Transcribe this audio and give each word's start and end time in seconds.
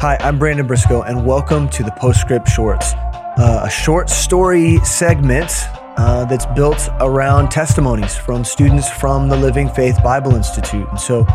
Hi, 0.00 0.16
I'm 0.20 0.38
Brandon 0.38 0.66
Briscoe, 0.66 1.02
and 1.02 1.26
welcome 1.26 1.68
to 1.68 1.82
the 1.82 1.90
Postscript 1.90 2.48
Shorts, 2.48 2.94
uh, 2.94 3.64
a 3.64 3.68
short 3.68 4.08
story 4.08 4.78
segment 4.78 5.52
uh, 5.98 6.24
that's 6.24 6.46
built 6.46 6.88
around 7.00 7.50
testimonies 7.50 8.16
from 8.16 8.42
students 8.42 8.88
from 8.88 9.28
the 9.28 9.36
Living 9.36 9.68
Faith 9.68 10.02
Bible 10.02 10.34
Institute. 10.36 10.88
And 10.88 10.98
so 10.98 11.26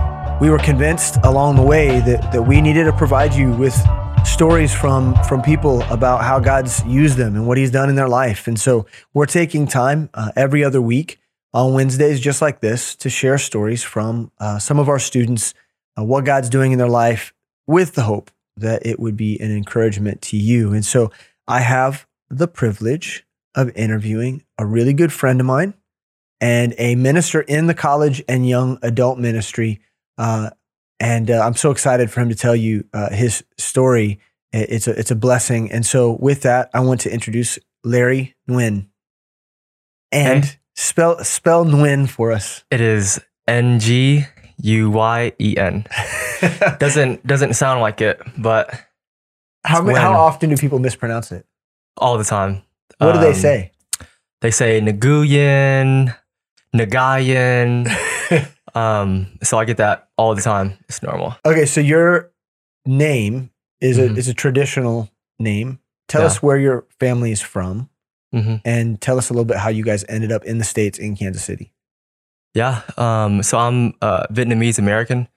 we 0.42 0.50
were 0.50 0.58
convinced 0.58 1.18
along 1.24 1.58
the 1.58 1.62
way 1.62 2.00
that, 2.00 2.32
that 2.32 2.42
we 2.42 2.60
needed 2.60 2.86
to 2.86 2.94
provide 2.94 3.36
you 3.36 3.52
with 3.52 3.80
stories 4.26 4.74
from, 4.74 5.14
from 5.26 5.44
people 5.44 5.84
about 5.92 6.24
how 6.24 6.40
God's 6.40 6.84
used 6.86 7.18
them 7.18 7.36
and 7.36 7.46
what 7.46 7.60
He's 7.60 7.70
done 7.70 7.88
in 7.88 7.96
their 7.96 8.10
life. 8.10 8.48
And 8.48 8.60
so 8.60 8.88
we're 9.14 9.28
taking 9.28 9.68
time 9.68 10.10
uh, 10.16 10.32
every 10.36 10.64
other 10.64 10.82
week 10.82 11.20
on 11.54 11.76
Wednesdays, 11.76 12.20
just 12.20 12.42
like 12.42 12.62
this, 12.62 12.96
to 12.96 13.12
share 13.12 13.38
stories 13.38 13.84
from 13.84 14.32
uh, 14.40 14.58
some 14.58 14.80
of 14.80 14.90
our 14.90 14.98
students, 14.98 15.54
uh, 16.00 16.04
what 16.04 16.26
God's 16.26 16.50
doing 16.50 16.72
in 16.72 16.80
their 16.80 16.90
life, 16.90 17.32
with 17.68 17.94
the 17.94 18.02
hope 18.02 18.32
that 18.58 18.86
it 18.86 19.00
would 19.00 19.18
be 19.18 19.40
an 19.40 19.52
encouragement 19.52 20.22
to 20.22 20.38
you. 20.38 20.74
And 20.74 20.86
so 20.86 21.12
I 21.48 21.60
have 21.60 22.08
the 22.30 22.48
privilege 22.48 23.26
of 23.54 23.76
interviewing 23.76 24.44
a 24.58 24.66
really 24.66 24.94
good 24.94 25.14
friend 25.14 25.40
of 25.40 25.46
mine 25.46 25.74
and 26.42 26.74
a 26.78 26.96
minister 26.96 27.42
in 27.42 27.68
the 27.68 27.74
college 27.74 28.24
and 28.28 28.48
young 28.48 28.78
adult 28.82 29.20
ministry. 29.20 29.80
Uh, 30.18 30.50
and 31.00 31.30
uh, 31.30 31.42
I'm 31.46 31.56
so 31.56 31.72
excited 31.72 32.10
for 32.12 32.22
him 32.22 32.30
to 32.30 32.36
tell 32.36 32.56
you 32.56 32.86
uh, 32.94 33.10
his 33.12 33.44
story. 33.58 34.20
It's 34.52 34.88
a 34.88 34.98
it's 34.98 35.12
a 35.12 35.16
blessing. 35.16 35.72
And 35.72 35.86
so 35.86 36.18
with 36.20 36.44
that, 36.44 36.70
I 36.74 36.80
want 36.80 37.02
to 37.02 37.14
introduce 37.14 37.60
Larry 37.84 38.36
Nguyen. 38.50 38.88
And 40.12 40.46
Hey. 40.46 40.52
spell 40.76 41.24
spell 41.24 41.66
Nguyen 41.66 42.08
for 42.08 42.32
us. 42.32 42.64
It 42.72 42.80
is 42.80 43.20
N 43.48 43.80
G 43.80 44.26
U 44.62 44.90
Y 44.92 45.32
E 45.40 45.56
N. 45.58 45.86
Doesn't 46.80 47.26
doesn't 47.26 47.54
sound 47.56 47.82
like 47.82 48.02
it, 48.02 48.22
but 48.38 48.74
how 49.64 49.82
Nguyen. 49.82 49.98
how 49.98 50.14
often 50.14 50.50
do 50.50 50.58
people 50.58 50.80
mispronounce 50.80 51.32
it? 51.32 51.46
all 51.98 52.18
the 52.18 52.24
time. 52.26 52.62
What 52.98 53.14
do 53.14 53.20
they 53.20 53.30
Um, 53.30 53.36
say? 53.36 53.72
They 54.42 54.52
say 54.52 54.82
Nguyen, 54.82 56.14
Nagayan. 56.76 57.90
um, 58.76 59.40
so 59.44 59.58
I 59.58 59.66
get 59.66 59.78
that 59.78 60.10
all 60.18 60.36
the 60.36 60.42
time. 60.42 60.78
It's 60.90 61.02
normal. 61.02 61.36
Okay, 61.46 61.66
so 61.66 61.80
your 61.82 62.32
name 62.86 63.50
is 63.82 63.98
a 63.98 64.10
Mhm. 64.10 64.18
is 64.18 64.28
a 64.28 64.34
traditional 64.34 65.10
name. 65.40 65.80
Tell 66.08 66.22
Yeah. 66.22 66.28
us 66.28 66.44
where 66.44 66.58
your 66.58 66.86
family 67.00 67.32
is 67.32 67.42
from, 67.42 67.90
hmm 68.34 68.56
and 68.66 69.00
tell 69.02 69.18
us 69.18 69.30
a 69.30 69.34
little 69.34 69.46
bit 69.46 69.58
how 69.58 69.70
you 69.70 69.84
guys 69.84 70.04
ended 70.10 70.32
up 70.32 70.44
in 70.44 70.58
the 70.58 70.64
states 70.66 71.00
in 71.00 71.16
Kansas 71.16 71.44
City. 71.44 71.72
Yeah. 72.56 72.82
Um, 72.98 73.44
so 73.44 73.58
I'm 73.60 73.94
uh, 74.02 74.26
Vietnamese 74.32 74.80
American. 74.80 75.28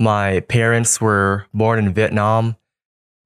My 0.00 0.40
parents 0.40 1.00
were 1.00 1.46
born 1.54 1.78
in 1.78 1.92
Vietnam, 1.94 2.56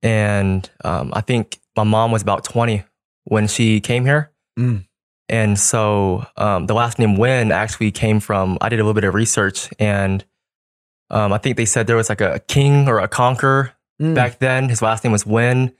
and 0.02 0.69
um, 0.84 1.11
I 1.14 1.20
think 1.22 1.58
my 1.77 1.84
mom 1.84 2.11
was 2.12 2.22
about 2.22 2.44
20 2.44 2.84
when 3.24 3.47
she 3.47 3.80
came 3.80 4.05
here. 4.05 4.30
Mm. 4.58 4.84
And 5.28 5.58
so 5.58 6.27
um, 6.36 6.67
the 6.67 6.74
last 6.74 6.98
name 6.98 7.17
Nguyen 7.17 7.50
actually 7.52 7.91
came 7.92 8.20
from, 8.20 8.58
I 8.61 8.69
did 8.69 8.77
a 8.78 8.83
little 8.83 8.94
bit 8.94 9.05
of 9.05 9.14
research, 9.14 9.69
and 9.78 10.24
um, 11.11 11.33
I 11.33 11.39
think 11.39 11.56
they 11.56 11.64
said 11.64 11.86
there 11.86 11.97
was 11.97 12.08
like 12.08 12.20
a 12.20 12.41
king 12.48 12.89
or 12.89 12.98
a 13.00 13.08
conqueror 13.08 13.72
Mm. 13.98 14.14
back 14.14 14.41
then. 14.41 14.69
His 14.69 14.83
last 14.83 15.05
name 15.05 15.12
was 15.12 15.24
Nguyen. 15.24 15.72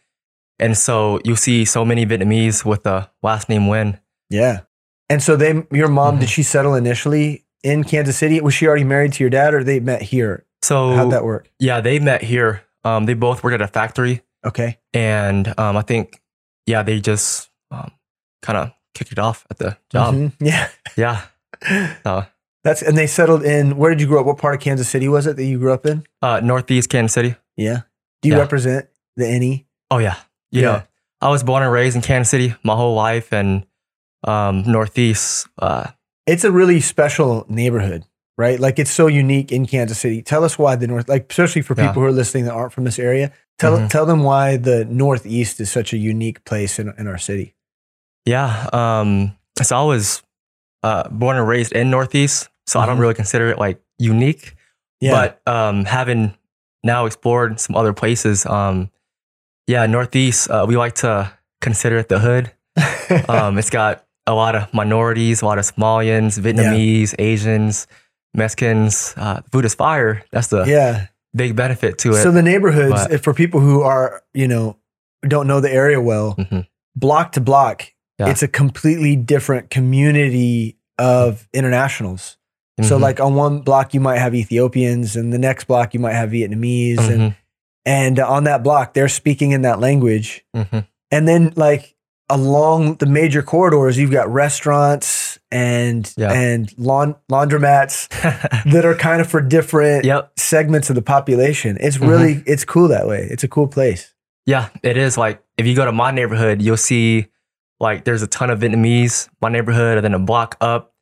And 0.59 0.75
so 0.78 1.20
you 1.25 1.37
see 1.37 1.67
so 1.67 1.84
many 1.84 2.06
Vietnamese 2.06 2.64
with 2.64 2.84
the 2.84 3.11
last 3.22 3.50
name 3.50 3.64
Nguyen. 3.64 4.00
Yeah, 4.31 4.61
and 5.11 5.22
so 5.22 5.37
they, 5.37 5.62
your 5.70 5.89
mom, 5.89 6.17
Mhm. 6.17 6.20
did 6.20 6.31
she 6.31 6.42
settle 6.42 6.75
initially 6.75 7.44
in 7.67 7.84
Kansas 7.84 8.17
City? 8.17 8.41
Was 8.41 8.55
she 8.55 8.67
already 8.67 8.84
married 8.84 9.12
to 9.14 9.25
your 9.25 9.31
dad, 9.31 9.53
or 9.55 9.62
they 9.64 9.81
met 9.81 10.03
here? 10.03 10.45
So 10.62 10.95
How'd 10.95 11.12
that 11.12 11.25
work? 11.25 11.50
yeah, 11.59 11.81
they 11.81 11.99
met 11.99 12.22
here. 12.22 12.62
Um, 12.84 13.06
they 13.06 13.15
both 13.15 13.43
worked 13.43 13.54
at 13.54 13.60
a 13.60 13.66
factory. 13.69 14.22
Okay, 14.44 14.78
and 14.94 15.49
um, 15.59 15.76
I 15.76 15.82
think 15.82 16.21
yeah, 16.66 16.82
they 16.82 17.00
just 17.00 17.50
um, 17.71 17.91
kind 18.43 18.56
of 18.56 18.72
kicked 18.94 19.12
it 19.12 19.19
off 19.19 19.44
at 19.50 19.59
the 19.59 19.76
job. 19.91 20.15
Mhm. 20.15 20.32
yeah. 20.41 20.69
Yeah, 20.97 21.22
so, 22.05 22.25
That's 22.65 22.82
and 22.82 22.97
they 22.97 23.06
settled 23.06 23.43
in. 23.43 23.76
Where 23.76 23.91
did 23.91 24.00
you 24.00 24.06
grow 24.06 24.21
up? 24.21 24.26
What 24.26 24.38
part 24.38 24.55
of 24.55 24.60
Kansas 24.60 24.88
City 24.88 25.09
was 25.09 25.26
it 25.26 25.37
that 25.37 25.44
you 25.44 25.59
grew 25.59 25.72
up 25.72 25.84
in? 25.87 26.05
uh, 26.22 26.41
Northeast 26.43 26.88
Kansas 26.91 27.12
City. 27.12 27.34
Yeah. 27.56 27.82
Do 28.22 28.28
you 28.28 28.34
Yeah. 28.34 28.41
represent 28.41 28.87
the? 29.16 29.26
NE? 29.26 29.66
Oh 29.91 29.99
yeah, 29.99 30.16
you 30.53 30.62
Yeah. 30.62 30.66
know, 30.72 30.82
I 31.21 31.28
was 31.31 31.43
born 31.43 31.62
and 31.62 31.72
raised 31.72 31.97
in 31.97 32.03
Kansas 32.03 32.31
City 32.31 32.55
my 32.62 32.75
whole 32.76 32.94
life, 32.94 33.32
and 33.32 33.66
um, 34.25 34.62
Northeast. 34.66 35.47
Uh, 35.59 35.87
It's 36.26 36.44
a 36.44 36.50
really 36.53 36.81
special 36.81 37.47
neighborhood, 37.48 38.04
right? 38.37 38.59
Like 38.59 38.78
it's 38.78 38.91
so 38.91 39.06
unique 39.06 39.53
in 39.53 39.66
Kansas 39.66 39.98
City. 39.98 40.22
Tell 40.22 40.44
us 40.44 40.59
why 40.59 40.76
the 40.76 40.87
North, 40.87 41.09
like 41.09 41.26
especially 41.31 41.62
for 41.62 41.75
Yeah. 41.76 41.88
people 41.88 42.03
who 42.03 42.09
are 42.09 42.12
listening 42.12 42.44
that 42.47 42.53
aren't 42.53 42.72
from 42.72 42.84
this 42.84 42.98
area. 42.98 43.32
Tell 43.59 43.78
Mhm. 43.78 43.88
tell 43.88 44.06
them 44.06 44.22
why 44.22 44.56
the 44.56 44.84
Northeast 44.84 45.60
is 45.60 45.70
such 45.70 45.92
a 45.92 45.97
unique 45.97 46.44
place 46.44 46.78
in, 46.78 46.92
in 46.98 47.06
our 47.06 47.19
city. 47.19 47.54
yeah, 48.28 48.69
um, 48.72 49.37
so 49.62 49.76
I 49.76 49.82
was 49.84 50.22
uh, 50.82 51.09
born 51.10 51.37
and 51.37 51.47
raised 51.48 51.72
in 51.72 51.91
Northeast, 51.91 52.48
so 52.66 52.78
I 52.81 52.87
don't 52.87 52.97
Mhm. 52.97 53.00
really 53.00 53.14
consider 53.14 53.48
it 53.48 53.58
like 53.58 53.81
unique. 53.98 54.54
Yeah, 55.00 55.12
But 55.12 55.41
um, 55.53 55.84
having 55.84 56.34
now 56.84 57.06
explored 57.06 57.58
some 57.60 57.75
other 57.76 57.93
places, 57.93 58.44
um, 58.47 58.91
yeah, 59.66 59.87
Northeast, 59.87 60.48
uh, 60.50 60.64
we 60.69 60.76
like 60.76 60.94
to 60.97 61.32
consider 61.60 61.98
it 61.98 62.08
the 62.08 62.19
hood. 62.20 62.53
um, 63.28 63.58
it's 63.58 63.70
got 63.70 64.04
a 64.26 64.34
lot 64.34 64.54
of 64.56 64.72
minorities, 64.75 65.42
a 65.42 65.47
lot 65.47 65.59
of 65.59 65.64
Somalians, 65.64 66.38
Vietnamese, 66.38 67.14
Asians, 67.19 67.87
Mexicans. 68.34 69.14
Uh, 69.16 69.41
food 69.53 69.64
is 69.64 69.75
fire. 69.75 70.25
That's 70.32 70.48
the 70.48 70.64
yeah. 70.64 71.06
big 71.34 71.56
benefit 71.56 71.98
to 71.98 72.10
it. 72.12 72.22
So 72.22 72.31
the 72.31 72.42
neighborhoods, 72.42 72.92
But- 72.92 73.12
if 73.12 73.22
for 73.22 73.32
people 73.34 73.60
who 73.60 73.82
are 73.82 74.22
you 74.34 74.48
know 74.48 74.76
don't 75.26 75.47
know 75.47 75.60
the 75.60 75.72
area 75.72 76.00
well, 76.00 76.34
Mhm. 76.38 76.66
block 76.94 77.32
to 77.32 77.41
block, 77.41 77.87
Yeah. 78.19 78.28
it's 78.31 78.42
a 78.42 78.48
completely 78.48 79.16
different 79.16 79.70
community 79.70 80.76
of 80.98 81.48
internationals. 81.53 82.37
So 82.82 82.98
Mhm. 82.98 83.00
like 83.00 83.20
on 83.20 83.34
one 83.34 83.60
block 83.60 83.94
you 83.94 84.00
might 84.00 84.19
have 84.19 84.34
Ethiopians, 84.34 85.16
and 85.16 85.32
the 85.32 85.38
next 85.38 85.64
block 85.64 85.94
you 85.94 86.00
might 86.00 86.12
have 86.12 86.31
Vietnamese, 86.31 86.98
and 86.98 87.20
Mhm. 87.32 87.37
and 87.87 88.19
on 88.20 88.44
that 88.44 88.62
block 88.62 88.93
they're 88.93 89.08
speaking 89.08 89.53
in 89.53 89.62
that 89.62 89.81
language. 89.81 90.44
Mhm. 90.54 90.87
And 91.10 91.26
then 91.26 91.53
like 91.56 91.96
along 92.28 92.97
the 92.97 93.06
major 93.06 93.42
corridors, 93.42 93.97
you've 93.98 94.10
got 94.10 94.28
restaurants 94.32 95.38
and 95.53 96.12
Yeah. 96.16 96.32
and 96.32 96.72
laun- 96.78 97.14
laundromats 97.31 98.09
that 98.72 98.84
are 98.84 98.94
kind 98.94 99.20
of 99.20 99.28
for 99.28 99.41
different 99.41 100.04
yep. 100.04 100.32
segments 100.37 100.91
of 100.91 100.97
the 100.97 101.03
population. 101.03 101.76
It's 101.81 101.97
Mm-hmm. 101.98 102.09
really 102.09 102.42
it's 102.47 102.64
cool 102.64 102.88
that 102.88 103.06
way. 103.06 103.28
It's 103.31 103.44
a 103.44 103.48
cool 103.48 103.69
place. 103.69 104.12
Yeah, 104.44 104.69
it 104.82 104.97
is. 104.97 105.16
Like 105.16 105.42
if 105.56 105.66
you 105.66 105.75
go 105.76 105.84
to 105.84 105.92
my 105.92 106.10
neighborhood, 106.10 106.60
you'll 106.62 106.76
see 106.76 107.26
like 107.81 108.04
there's 108.04 108.22
a 108.22 108.26
ton 108.26 108.50
of 108.50 108.58
Vietnamese, 108.60 109.28
my 109.41 109.48
neighborhood, 109.48 109.98
and 109.98 110.04
then 110.04 110.14
a 110.14 110.19
block 110.19 110.56
up, 110.60 110.94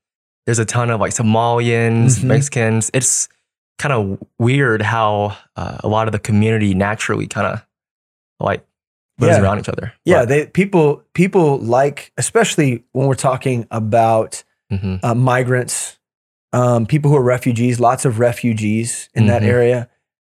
there's 0.46 0.58
a 0.58 0.64
ton 0.64 0.90
of 0.90 1.00
like 1.00 1.12
Somalians, 1.12 2.18
Mhm. 2.18 2.24
Mexicans. 2.24 2.90
It's 2.92 3.28
kind 3.78 3.92
of 3.92 4.22
weird 4.38 4.82
how 4.82 5.36
uh, 5.56 5.78
a 5.82 5.88
lot 5.88 6.06
of 6.08 6.12
the 6.12 6.18
community 6.18 6.74
naturally 6.74 7.26
kind 7.26 7.46
of 7.46 7.66
like 8.40 8.64
lives 9.18 9.36
Yeah. 9.36 9.42
around 9.42 9.58
each 9.60 9.68
other. 9.68 9.92
Yeah, 10.04 10.24
they 10.24 10.46
people 10.46 11.02
people 11.14 11.58
like 11.58 12.12
especially 12.16 12.84
when 12.92 13.06
we're 13.06 13.14
talking 13.14 13.66
about 13.70 14.42
hmm 14.70 14.96
uh, 15.02 15.14
migrants, 15.14 15.98
um, 16.52 16.86
people 16.86 17.10
who 17.10 17.16
are 17.16 17.22
refugees, 17.22 17.78
lots 17.80 18.04
of 18.04 18.18
refugees 18.18 19.08
in 19.14 19.26
that 19.26 19.42
Mhm. 19.42 19.46
area. 19.48 19.88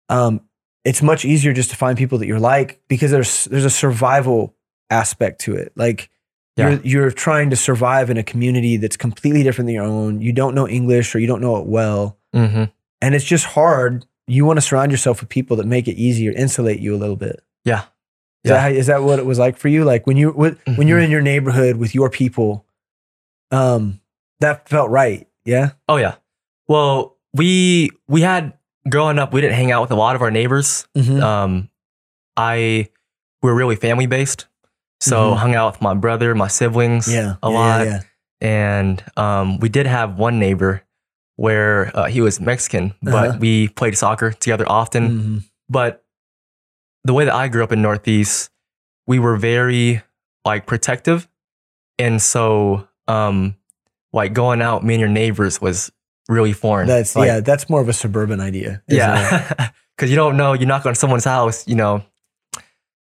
Um, 0.09 0.41
it's 0.83 1.01
much 1.01 1.23
easier 1.23 1.53
just 1.53 1.69
to 1.69 1.75
find 1.77 1.97
people 1.97 2.17
that 2.17 2.27
you're 2.27 2.39
like 2.39 2.81
because 2.89 3.11
there's 3.11 3.45
there's 3.45 3.65
a 3.65 3.69
survival 3.69 4.55
aspect 4.89 5.39
to 5.41 5.55
it. 5.55 5.71
Like 5.75 6.09
Yeah. 6.57 6.69
you're 6.71 6.79
you're 6.83 7.11
trying 7.11 7.49
to 7.51 7.55
survive 7.55 8.09
in 8.09 8.17
a 8.17 8.23
community 8.23 8.77
that's 8.77 8.97
completely 8.97 9.43
different 9.43 9.67
than 9.67 9.75
your 9.75 9.85
own. 9.85 10.21
You 10.21 10.33
don't 10.33 10.53
know 10.55 10.67
English 10.67 11.15
or 11.15 11.19
you 11.19 11.27
don't 11.27 11.41
know 11.41 11.55
it 11.57 11.67
well, 11.67 12.17
hmm 12.33 12.65
and 13.01 13.15
it's 13.15 13.25
just 13.25 13.45
hard. 13.45 14.05
You 14.27 14.45
want 14.45 14.57
to 14.57 14.61
surround 14.61 14.91
yourself 14.91 15.19
with 15.19 15.29
people 15.29 15.57
that 15.57 15.65
make 15.67 15.87
it 15.89 15.95
easier, 15.95 16.31
insulate 16.31 16.79
you 16.79 16.95
a 16.95 16.97
little 16.97 17.17
bit. 17.17 17.41
Yeah. 17.65 17.83
Is, 18.43 18.49
Yeah. 18.49 18.55
that, 18.57 18.61
how, 18.61 18.67
is 18.69 18.87
that 18.87 19.03
what 19.03 19.19
it 19.19 19.25
was 19.25 19.39
like 19.39 19.57
for 19.57 19.67
you? 19.69 19.83
Like 19.85 20.05
when 20.05 20.17
you 20.17 20.31
when, 20.31 20.57
when 20.75 20.87
you're 20.87 20.99
Mhm. 20.99 21.05
in 21.05 21.11
your 21.11 21.21
neighborhood 21.21 21.77
with 21.77 21.95
your 21.95 22.09
people, 22.09 22.65
um, 23.51 23.99
that 24.39 24.67
felt 24.67 24.89
right. 24.89 25.27
Yeah. 25.45 25.71
Oh 25.87 25.97
yeah. 25.97 26.15
Well, 26.67 27.17
we 27.33 27.89
we 28.07 28.21
had 28.21 28.53
growing 28.89 29.19
up, 29.19 29.33
we 29.33 29.41
didn't 29.41 29.55
hang 29.55 29.71
out 29.71 29.81
with 29.81 29.91
a 29.91 29.95
lot 29.95 30.15
of 30.15 30.21
our 30.21 30.31
neighbors. 30.31 30.87
Mhm. 30.97 31.21
Um, 31.21 31.69
I 32.37 32.89
we're 33.41 33.53
really 33.53 33.75
family 33.75 34.05
based, 34.07 34.47
so 34.99 35.31
Mhm. 35.33 35.37
hung 35.37 35.55
out 35.55 35.73
with 35.73 35.81
my 35.81 35.93
brother, 35.93 36.33
my 36.35 36.47
siblings, 36.47 37.11
yeah. 37.11 37.35
a 37.43 37.49
yeah, 37.49 37.57
lot. 37.57 37.85
Yeah. 37.85 37.99
and 38.41 39.01
um, 39.15 39.59
we 39.59 39.69
did 39.69 39.85
have 39.85 40.17
one 40.19 40.37
neighbor 40.39 40.83
where 41.37 41.91
uh, 41.97 42.05
he 42.05 42.19
was 42.21 42.39
Mexican, 42.41 42.93
but 43.01 43.29
Uh-huh. 43.29 43.37
we 43.39 43.69
played 43.69 43.97
soccer 43.97 44.31
together 44.31 44.65
often. 44.67 45.09
Mhm. 45.09 45.43
But 45.69 46.02
the 47.03 47.13
way 47.13 47.25
that 47.25 47.33
I 47.33 47.47
grew 47.47 47.63
up 47.63 47.71
in 47.71 47.81
Northeast, 47.81 48.49
we 49.07 49.19
were 49.19 49.35
very 49.35 50.01
like 50.45 50.65
protective, 50.65 51.27
and 51.97 52.21
so 52.21 52.87
um, 53.07 53.55
like 54.11 54.33
going 54.33 54.61
out, 54.61 54.83
me 54.83 54.95
and 54.95 55.01
your 55.01 55.09
neighbors 55.09 55.61
was 55.61 55.91
really 56.29 56.53
foreign. 56.53 56.87
That's 56.87 57.15
Like, 57.15 57.27
yeah. 57.27 57.39
That's 57.41 57.69
more 57.69 57.81
of 57.81 57.89
a 57.89 57.93
suburban 57.93 58.39
idea. 58.39 58.81
yeah, 58.87 59.71
because 59.95 60.09
you 60.09 60.15
don't 60.15 60.37
know. 60.37 60.53
You 60.53 60.65
knock 60.65 60.85
on 60.85 60.95
someone's 60.95 61.25
house, 61.25 61.67
you 61.67 61.75
know, 61.75 62.03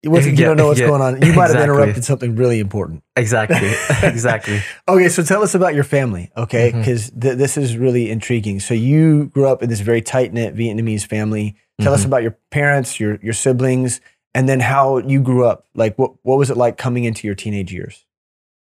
you 0.04 0.12
Yeah, 0.34 0.48
don't 0.48 0.58
know 0.58 0.68
what's 0.68 0.80
yeah, 0.80 0.88
going 0.88 1.02
on. 1.02 1.22
You 1.22 1.34
might 1.34 1.50
have 1.52 1.64
interrupted 1.64 2.04
something 2.04 2.36
really 2.36 2.60
important. 2.60 3.04
Exactly. 3.16 3.72
exactly. 4.08 4.60
Okay, 4.88 5.10
so 5.10 5.24
tell 5.24 5.42
us 5.44 5.56
about 5.56 5.74
your 5.76 5.84
family, 5.86 6.32
okay? 6.36 6.72
Because 6.72 7.10
th- 7.12 7.38
this 7.38 7.58
is 7.58 7.78
really 7.78 8.10
intriguing. 8.12 8.60
So 8.60 8.74
you 8.74 9.26
grew 9.28 9.48
up 9.48 9.64
in 9.64 9.70
this 9.70 9.80
very 9.80 10.02
tight 10.02 10.34
knit 10.34 10.56
Vietnamese 10.56 11.06
family. 11.06 11.56
Tell 11.82 11.94
us 11.94 12.04
Mhm. 12.04 12.08
about 12.08 12.22
your 12.24 12.38
parents, 12.52 13.00
your 13.00 13.18
your 13.24 13.34
siblings, 13.34 14.00
and 14.36 14.48
then 14.48 14.60
how 14.60 14.98
you 15.00 15.22
grew 15.22 15.46
up. 15.46 15.66
Like, 15.74 15.98
what 15.98 16.12
what 16.24 16.38
was 16.38 16.50
it 16.52 16.58
like 16.58 16.78
coming 16.78 17.06
into 17.06 17.26
your 17.28 17.36
teenage 17.36 17.72
years? 17.74 18.06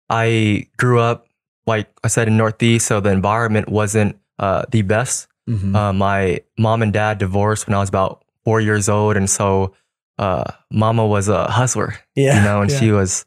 I 0.09 0.67
grew 0.77 0.99
up, 0.99 1.27
like 1.65 1.87
I 2.03 2.07
said, 2.07 2.27
in 2.27 2.37
Northeast, 2.37 2.87
so 2.87 2.99
the 2.99 3.11
environment 3.11 3.69
wasn't 3.69 4.17
uh, 4.39 4.63
the 4.71 4.81
best. 4.81 5.27
Mm-hmm. 5.49 5.75
Uh, 5.75 5.93
my 5.93 6.41
mom 6.57 6.81
and 6.81 6.93
dad 6.93 7.17
divorced 7.17 7.67
when 7.67 7.73
I 7.75 7.79
was 7.79 7.89
about 7.89 8.23
four 8.43 8.61
years 8.61 8.89
old, 8.89 9.17
and 9.17 9.29
so 9.29 9.73
uh, 10.19 10.43
Mama 10.69 11.07
was 11.07 11.27
a 11.29 11.49
hustler, 11.49 11.95
yeah, 12.15 12.37
you 12.37 12.43
know, 12.43 12.61
and 12.61 12.69
yeah. 12.69 12.79
she 12.79 12.91
was 12.91 13.25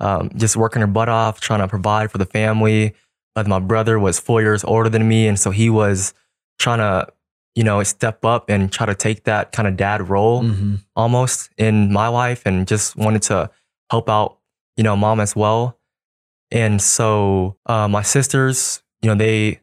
um, 0.00 0.28
just 0.36 0.56
working 0.56 0.80
her 0.82 0.86
butt 0.88 1.08
off, 1.08 1.40
trying 1.40 1.60
to 1.60 1.68
provide 1.68 2.10
for 2.10 2.18
the 2.18 2.26
family. 2.26 2.94
But 3.34 3.46
my 3.46 3.60
brother 3.60 3.98
was 3.98 4.20
four 4.20 4.42
years 4.42 4.62
older 4.64 4.90
than 4.90 5.08
me, 5.08 5.26
and 5.28 5.38
so 5.38 5.50
he 5.52 5.70
was 5.70 6.12
trying 6.58 6.78
to, 6.78 7.10
you 7.54 7.64
know, 7.64 7.82
step 7.84 8.24
up 8.24 8.50
and 8.50 8.70
try 8.70 8.84
to 8.86 8.94
take 8.94 9.24
that 9.24 9.52
kind 9.52 9.66
of 9.68 9.76
dad 9.76 10.08
role 10.10 10.42
Mhm. 10.42 10.80
almost 10.96 11.48
in 11.56 11.92
my 11.92 12.08
life, 12.08 12.42
and 12.44 12.66
just 12.68 12.96
wanted 12.96 13.22
to 13.22 13.48
help 13.90 14.10
out, 14.10 14.38
you 14.76 14.84
know, 14.84 14.96
mom 14.96 15.20
as 15.20 15.34
well. 15.36 15.78
And 16.50 16.82
so 16.82 17.56
uh, 17.66 17.88
my 17.88 18.02
sisters, 18.02 18.82
you 19.00 19.08
know, 19.08 19.14
they 19.14 19.60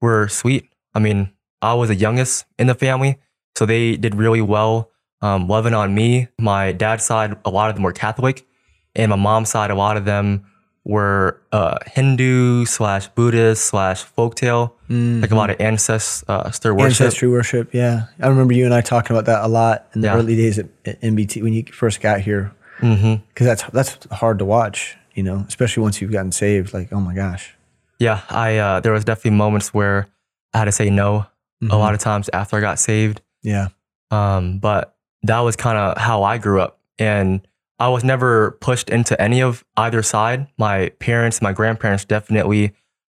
were 0.00 0.28
sweet. 0.28 0.70
I 0.94 0.98
mean, 0.98 1.32
I 1.60 1.74
was 1.74 1.88
the 1.88 1.94
youngest 1.94 2.46
in 2.58 2.66
the 2.68 2.74
family, 2.74 3.18
so 3.56 3.66
they 3.66 3.96
did 3.96 4.14
really 4.14 4.40
well, 4.40 4.90
um, 5.22 5.48
loving 5.48 5.74
on 5.74 5.94
me. 5.94 6.28
My 6.38 6.72
dad's 6.72 7.04
side, 7.04 7.36
a 7.44 7.50
lot 7.50 7.70
of 7.70 7.76
them 7.76 7.82
were 7.82 7.92
Catholic, 7.92 8.46
and 8.94 9.10
my 9.10 9.16
mom's 9.16 9.48
side, 9.50 9.70
a 9.70 9.74
lot 9.74 9.96
of 9.96 10.04
them 10.04 10.46
were 10.84 11.40
uh, 11.50 11.78
Hindu 11.86 12.64
slash 12.64 13.08
Buddhist 13.08 13.64
slash 13.64 14.04
folktale, 14.04 14.70
like 14.88 15.30
a 15.32 15.34
lot 15.34 15.50
of 15.50 15.60
ancestor 15.60 16.24
uh, 16.30 16.42
worship. 16.46 16.62
Mm-hmm. 16.64 16.80
ancestry 16.84 17.28
worship. 17.28 17.74
Yeah, 17.74 18.06
I 18.20 18.28
remember 18.28 18.52
you 18.54 18.64
and 18.64 18.72
I 18.74 18.82
talking 18.82 19.16
about 19.16 19.26
that 19.26 19.44
a 19.44 19.48
lot 19.48 19.86
in 19.94 20.00
the 20.02 20.06
Yeah. 20.08 20.14
early 20.16 20.36
days 20.36 20.58
at, 20.60 20.66
at 20.84 21.00
MBT 21.02 21.42
when 21.42 21.52
you 21.52 21.64
first 21.72 22.00
got 22.00 22.20
here, 22.20 22.52
because 22.80 23.18
that's 23.38 23.62
that's 23.72 24.04
hard 24.12 24.38
to 24.38 24.44
watch. 24.44 24.96
You 25.14 25.22
know, 25.22 25.44
especially 25.48 25.82
once 25.82 26.00
you've 26.00 26.12
gotten 26.12 26.30
saved. 26.30 26.72
Like, 26.74 26.92
oh 26.92 27.00
my 27.00 27.14
gosh. 27.14 27.54
Yeah, 27.98 28.20
I 28.28 28.58
uh, 28.58 28.80
there 28.80 28.92
was 28.92 29.04
definitely 29.04 29.30
moments 29.38 29.72
where 29.74 30.06
I 30.54 30.58
had 30.58 30.64
to 30.66 30.72
say 30.72 30.90
no 30.90 31.26
Mhm. 31.64 31.72
a 31.72 31.76
lot 31.76 31.94
of 31.94 32.00
times 32.00 32.28
after 32.34 32.56
I 32.56 32.60
got 32.60 32.78
saved. 32.78 33.22
Yeah. 33.42 33.68
Um, 34.10 34.58
but 34.58 34.94
that 35.28 35.40
was 35.40 35.56
kind 35.56 35.78
of 35.78 35.98
how 35.98 36.22
I 36.22 36.38
grew 36.38 36.60
up. 36.60 36.78
And 36.98 37.46
I 37.78 37.88
was 37.88 38.04
never 38.04 38.52
pushed 38.60 38.88
into 38.90 39.20
any 39.20 39.42
of 39.42 39.64
either 39.76 40.02
side. 40.02 40.46
My 40.58 40.90
parents, 40.98 41.42
my 41.42 41.52
grandparents 41.52 42.04
definitely 42.04 42.72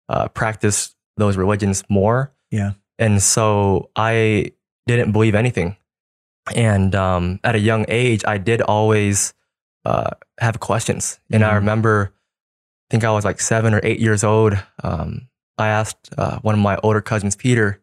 uh, 0.08 0.28
practiced 0.28 0.96
those 1.16 1.36
religions 1.36 1.84
more. 1.88 2.32
Yeah. 2.50 2.72
And 2.98 3.22
so 3.22 3.90
I 3.94 4.52
didn't 4.86 5.12
believe 5.12 5.34
anything. 5.34 5.76
And 6.54 6.94
um, 6.94 7.38
at 7.44 7.54
a 7.54 7.58
young 7.58 7.84
age, 7.88 8.24
I 8.26 8.38
did 8.38 8.62
always 8.62 9.34
uh, 9.84 10.10
have 10.40 10.60
questions. 10.60 11.20
And 11.30 11.44
I 11.44 11.50
Mhm. 11.52 11.54
remember, 11.56 12.12
I 12.14 12.86
think 12.90 13.04
I 13.04 13.10
was 13.12 13.24
like 13.24 13.40
seven 13.40 13.74
or 13.74 13.80
eight 13.84 14.00
years 14.00 14.24
old. 14.24 14.54
Um, 14.82 15.28
I 15.56 15.68
asked 15.68 16.10
uh, 16.18 16.38
one 16.40 16.54
of 16.54 16.60
my 16.60 16.78
older 16.82 17.00
cousins, 17.00 17.36
Peter, 17.36 17.80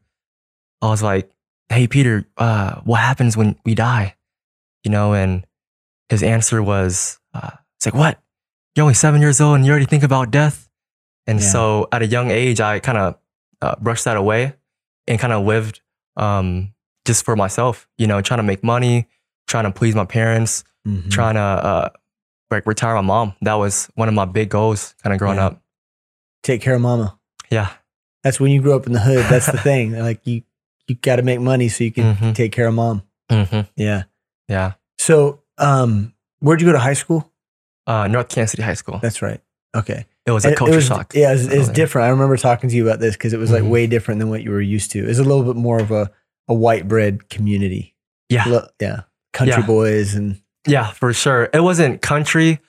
I 0.81 0.87
was 0.89 1.01
like, 1.01 1.31
hey, 1.69 1.87
Peter, 1.87 2.25
uh, 2.37 2.81
what 2.81 2.99
happens 2.99 3.35
when 3.35 3.57
we 3.65 3.75
die? 3.75 4.15
You 4.83 4.91
know, 4.91 5.13
and 5.13 5.45
his 6.09 6.21
answer 6.23 6.61
was, 6.61 7.19
uh, 7.33 7.51
it's 7.77 7.85
like, 7.87 7.95
what? 7.95 8.19
You're 8.75 8.83
only 8.83 8.93
seven 8.93 9.21
years 9.21 9.41
old 9.41 9.55
and 9.57 9.65
you 9.65 9.71
already 9.71 9.85
think 9.85 10.03
about 10.03 10.31
death? 10.31 10.69
And 11.27 11.39
Yeah. 11.39 11.47
so 11.47 11.87
at 11.91 12.01
a 12.01 12.05
young 12.07 12.29
age, 12.29 12.59
I 12.61 12.79
kind 12.79 12.97
of 12.97 13.15
uh, 13.61 13.75
brushed 13.81 14.05
that 14.05 14.17
away 14.17 14.53
and 15.07 15.19
kind 15.19 15.33
of 15.33 15.45
lived 15.45 15.81
um, 16.17 16.73
just 17.05 17.25
for 17.25 17.35
myself, 17.35 17.87
you 17.97 18.07
know, 18.07 18.21
trying 18.21 18.37
to 18.37 18.43
make 18.43 18.63
money, 18.63 19.07
trying 19.47 19.63
to 19.65 19.71
please 19.71 19.95
my 19.95 20.05
parents, 20.05 20.63
Mhm. 20.87 21.09
trying 21.11 21.33
to 21.35 21.39
uh, 21.41 21.89
like 22.51 22.65
retire 22.67 22.93
my 22.95 23.01
mom. 23.01 23.33
That 23.41 23.55
was 23.55 23.89
one 23.95 24.07
of 24.07 24.13
my 24.13 24.25
big 24.25 24.49
goals 24.49 24.93
kind 25.03 25.13
of 25.13 25.19
growing 25.19 25.37
Yeah. 25.37 25.47
up. 25.47 25.61
Take 26.43 26.61
care 26.61 26.75
of 26.75 26.81
mama. 26.81 27.17
Yeah. 27.49 27.71
That's 28.23 28.39
when 28.39 28.51
you 28.51 28.61
grew 28.61 28.75
up 28.75 28.85
in 28.87 28.93
the 28.93 28.99
hood. 28.99 29.25
That's 29.29 29.47
the 29.51 29.57
thing. 29.69 29.91
Like 29.97 30.25
you, 30.27 30.43
you 30.87 30.95
got 30.95 31.17
to 31.17 31.21
make 31.23 31.39
money 31.39 31.67
so 31.69 31.83
you 31.83 31.91
can 31.91 32.15
Mhm. 32.15 32.35
take 32.35 32.51
care 32.51 32.67
of 32.67 32.73
mom. 32.73 33.03
hmm 33.29 33.61
Yeah. 33.75 34.03
Yeah. 34.47 34.73
So, 34.99 35.41
um, 35.57 36.13
where'd 36.39 36.61
you 36.61 36.67
go 36.67 36.73
to 36.73 36.79
high 36.79 36.93
school? 36.93 37.31
Uh, 37.87 38.07
North 38.07 38.29
Kansas 38.29 38.51
City 38.51 38.63
High 38.63 38.73
School. 38.75 38.99
That's 39.01 39.21
right. 39.21 39.41
Okay. 39.75 40.05
It 40.25 40.31
was 40.31 40.45
a 40.45 40.55
culture 40.55 40.73
it 40.73 40.77
was, 40.77 40.85
shock. 40.85 41.13
Yeah, 41.13 41.33
it's 41.33 41.43
it's 41.45 41.69
Oh, 41.69 41.73
different. 41.73 42.07
I 42.07 42.09
remember 42.09 42.35
talking 42.37 42.69
to 42.69 42.75
you 42.75 42.87
about 42.87 42.99
this 42.99 43.15
because 43.15 43.33
it 43.33 43.37
was 43.37 43.51
like 43.51 43.61
Mhm. 43.63 43.69
way 43.69 43.87
different 43.87 44.19
than 44.19 44.29
what 44.29 44.41
you 44.43 44.49
were 44.51 44.61
used 44.61 44.91
to. 44.91 45.07
It's 45.07 45.19
a 45.19 45.23
little 45.23 45.43
bit 45.43 45.55
more 45.55 45.79
of 45.79 45.91
a, 45.91 46.09
a 46.47 46.53
white 46.53 46.87
bread 46.87 47.29
community. 47.29 47.95
Yeah. 48.29 48.43
Lo- 48.47 48.67
yeah. 48.81 49.01
Country 49.33 49.61
Yeah. 49.61 49.67
boys 49.67 50.15
and 50.15 50.41
Yeah, 50.67 50.89
for 50.91 51.13
sure. 51.13 51.49
It 51.53 51.59
wasn't 51.61 52.01
country. 52.01 52.59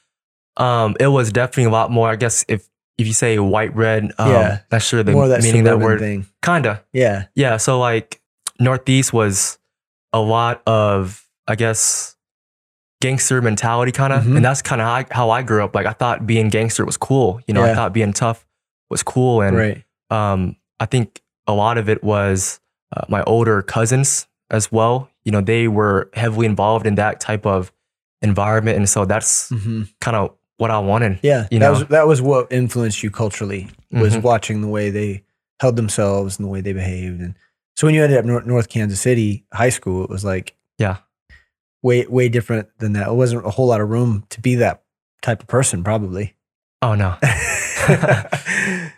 Um, 0.59 0.97
it 1.01 1.07
was 1.09 1.31
definitely 1.33 1.65
a 1.65 1.71
lot 1.71 1.91
more. 1.91 2.11
I 2.11 2.17
guess 2.17 2.45
if 2.49 2.69
if 2.99 3.07
you 3.07 3.13
say 3.13 3.39
white 3.39 3.75
bread, 3.75 4.13
um, 4.19 4.31
Yeah. 4.31 4.59
not 4.73 4.83
sure 4.83 5.03
the 5.03 5.13
more 5.13 5.29
that 5.29 5.43
meaning 5.43 5.65
that 5.65 5.79
word. 5.81 6.01
thing. 6.01 6.27
Kinda. 6.43 6.83
Yeah. 6.93 7.25
Yeah. 7.35 7.57
So 7.59 7.79
like 7.79 8.21
Northeast 8.59 9.13
was 9.13 9.59
a 10.13 10.21
lot 10.21 10.63
of 10.67 11.27
I 11.49 11.55
guess 11.55 12.17
gangster 13.03 13.41
mentality 13.43 13.93
kind 13.93 14.13
of, 14.13 14.25
Mhm. 14.25 14.37
and 14.37 14.45
that's 14.45 14.63
kind 14.63 14.81
of 14.81 14.87
how, 14.87 14.95
I- 14.95 15.07
how 15.11 15.31
I 15.31 15.43
grew 15.43 15.63
up. 15.63 15.75
Like 15.75 15.87
I 15.87 15.93
thought 15.93 16.27
being 16.27 16.49
gangster 16.49 16.85
was 16.85 16.97
cool. 16.97 17.41
You 17.47 17.55
know, 17.55 17.65
Yeah. 17.65 17.73
I 17.73 17.75
thought 17.75 17.93
being 17.93 18.13
tough 18.13 18.47
was 18.91 19.03
cool, 19.03 19.43
and 19.43 19.57
right. 19.57 19.85
um, 20.11 20.57
I 20.81 20.87
think 20.87 21.21
a 21.47 21.53
lot 21.53 21.77
of 21.79 21.89
it 21.89 22.03
was 22.03 22.61
uh, 22.97 23.03
my 23.09 23.23
older 23.25 23.63
cousins 23.63 24.27
as 24.51 24.73
well. 24.73 25.11
You 25.25 25.33
know, 25.33 25.41
they 25.41 25.69
were 25.69 26.09
heavily 26.15 26.47
involved 26.47 26.87
in 26.87 26.95
that 26.95 27.21
type 27.21 27.45
of 27.45 27.71
environment, 28.23 28.77
and 28.79 28.89
so 28.89 29.05
that's 29.05 29.51
hmm 29.51 29.83
kind 30.01 30.17
of 30.17 30.31
what 30.59 30.71
I 30.71 30.79
wanted. 30.79 31.21
Yeah. 31.23 31.47
You 31.51 31.59
that 31.59 31.67
know? 31.67 31.73
was 31.73 31.87
that 31.87 32.07
was 32.07 32.23
what 32.23 32.51
influenced 32.53 33.03
you 33.03 33.11
culturally 33.11 33.69
was 33.91 34.17
Mhm. 34.17 34.23
watching 34.23 34.61
the 34.63 34.69
way 34.69 34.91
they 34.91 35.23
held 35.61 35.77
themselves 35.77 36.39
and 36.39 36.45
the 36.47 36.51
way 36.51 36.61
they 36.61 36.73
behaved. 36.73 37.21
And 37.21 37.35
so 37.77 37.87
when 37.87 37.95
you 37.95 38.03
ended 38.03 38.19
up 38.19 38.25
North, 38.25 38.47
North 38.47 38.69
Kansas 38.69 39.01
City 39.01 39.45
High 39.53 39.69
School, 39.71 40.03
it 40.05 40.11
was 40.11 40.25
like 40.25 40.55
Yeah. 40.79 40.97
way 41.83 42.07
way 42.07 42.29
different 42.29 42.69
than 42.79 42.93
that. 42.95 43.09
It 43.09 43.15
wasn't 43.15 43.47
a 43.47 43.51
whole 43.51 43.67
lot 43.69 43.81
of 43.81 43.89
room 43.89 44.25
to 44.31 44.41
be 44.41 44.55
that 44.57 44.83
type 45.23 45.41
of 45.43 45.47
person, 45.49 45.83
probably. 45.85 46.35
Oh 46.83 46.95
no, 46.95 47.17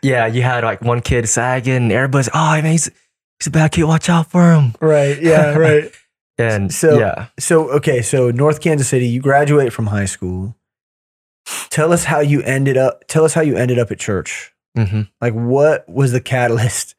yeah, 0.03 0.27
you 0.27 0.43
had 0.43 0.65
like 0.65 0.83
one 0.83 1.01
kid 1.01 1.29
sagging, 1.29 1.75
and 1.75 1.93
everybody's, 1.93 2.29
oh 2.35 2.51
man, 2.63 2.65
he's 2.73 2.91
he's 3.39 3.47
a 3.47 3.51
bad 3.51 3.73
kid. 3.73 3.85
Watch 3.85 4.09
out 4.09 4.31
for 4.31 4.53
him. 4.53 4.75
right. 4.81 5.21
Yeah. 5.21 5.55
Right. 5.57 5.93
And 6.41 6.73
So- 6.73 7.01
yeah, 7.01 7.27
So 7.41 7.69
okay, 7.79 8.01
so 8.01 8.31
North 8.31 8.61
Kansas 8.61 8.87
City, 8.87 9.09
you 9.09 9.21
graduate 9.21 9.73
from 9.73 9.89
high 9.89 10.05
school. 10.05 10.55
Tell 11.71 11.93
us 11.93 12.05
how 12.05 12.21
you 12.21 12.43
ended 12.43 12.77
up. 12.77 13.05
Tell 13.09 13.25
us 13.25 13.35
how 13.35 13.41
you 13.43 13.57
ended 13.57 13.79
up 13.79 13.91
at 13.91 13.99
church. 13.99 14.53
hmm 14.77 15.03
Like, 15.21 15.33
what 15.35 15.89
was 15.89 16.13
the 16.13 16.21
catalyst? 16.21 16.95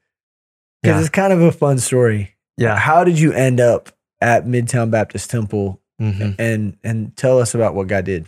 Because 0.81 0.95
Yeah. 0.97 1.01
it's 1.01 1.09
kind 1.09 1.33
of 1.33 1.41
a 1.41 1.51
fun 1.51 1.77
story. 1.79 2.35
yeah. 2.57 2.75
How 2.77 3.03
did 3.03 3.19
you 3.19 3.31
end 3.33 3.59
up 3.59 3.89
at 4.21 4.45
Midtown 4.45 4.89
Baptist 4.91 5.29
Temple? 5.29 5.79
hmm 5.99 6.31
And 6.39 6.77
and 6.83 7.15
tell 7.17 7.39
us 7.39 7.53
about 7.53 7.75
what 7.75 7.87
God 7.87 8.05
did. 8.05 8.27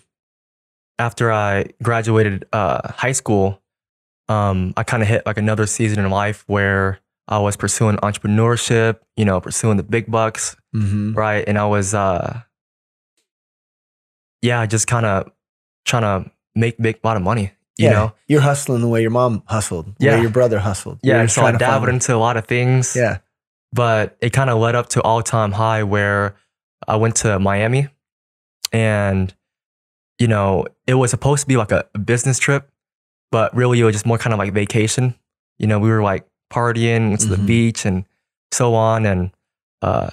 After 1.00 1.32
I 1.32 1.66
graduated 1.82 2.46
uh, 2.54 2.92
high 2.92 3.14
school, 3.14 3.62
um, 4.30 4.74
I 4.78 4.84
kind 4.84 5.02
of 5.02 5.10
hit 5.10 5.26
like 5.26 5.38
another 5.38 5.66
season 5.66 6.04
in 6.04 6.12
life 6.12 6.44
where 6.48 7.00
I 7.28 7.40
was 7.40 7.56
pursuing 7.58 7.96
entrepreneurship. 7.98 9.00
You 9.18 9.26
know, 9.26 9.40
pursuing 9.42 9.78
the 9.78 9.84
big 9.84 10.12
bucks, 10.12 10.56
Mm-hmm. 10.76 11.14
right? 11.14 11.44
And 11.48 11.58
I 11.58 11.66
was, 11.66 11.94
uh, 11.94 12.42
yeah, 14.42 14.66
just 14.66 14.88
kind 14.88 15.06
of 15.06 15.32
trying 15.86 16.04
to 16.04 16.32
make 16.56 16.80
a 16.80 16.96
lot 17.04 17.18
of 17.18 17.24
money. 17.24 17.52
You 17.78 17.86
yeah, 17.88 17.92
know, 17.94 18.14
you're 18.28 18.42
hustling 18.42 18.82
the 18.82 18.88
way 18.88 19.02
your 19.02 19.10
mom 19.12 19.44
hustled, 19.48 19.96
the 19.98 20.06
Yeah. 20.06 20.16
way 20.16 20.22
your 20.22 20.30
brother 20.30 20.60
hustled. 20.60 21.00
yeah. 21.02 21.18
You're 21.20 21.28
so 21.30 21.42
I 21.42 21.44
trying 21.46 21.54
to 21.54 21.60
find 21.66 21.72
dabbled 21.72 21.90
into 21.90 22.16
a 22.16 22.18
lot 22.18 22.38
of 22.38 22.46
things. 22.46 22.96
Yeah. 22.96 23.20
but 23.74 24.18
it 24.22 24.32
kind 24.34 24.50
of 24.50 24.60
led 24.60 24.76
up 24.76 24.90
to 24.90 25.02
all 25.02 25.22
time 25.24 25.54
high 25.54 25.84
where 25.84 26.36
I 26.88 26.98
went 26.98 27.16
to 27.18 27.40
Miami 27.40 27.88
and 28.74 29.34
you 30.20 30.28
know 30.28 30.66
it 30.88 30.96
was 30.96 31.10
supposed 31.12 31.42
to 31.42 31.48
be 31.48 31.56
like 31.58 31.72
a 31.72 31.86
business 32.06 32.38
trip 32.38 32.70
but 33.32 33.56
really 33.56 33.80
it 33.80 33.84
was 33.86 33.94
just 33.96 34.06
more 34.06 34.18
kind 34.18 34.34
of 34.34 34.40
like 34.40 34.54
vacation 34.54 35.16
you 35.58 35.68
know 35.68 35.80
we 35.80 35.90
were 35.90 36.02
like 36.04 36.26
partying 36.52 37.18
to 37.20 37.26
Mhm. 37.28 37.30
the 37.30 37.38
beach 37.38 37.86
and 37.86 38.06
so 38.52 38.76
on 38.76 39.06
and 39.06 39.32
uh 39.82 40.10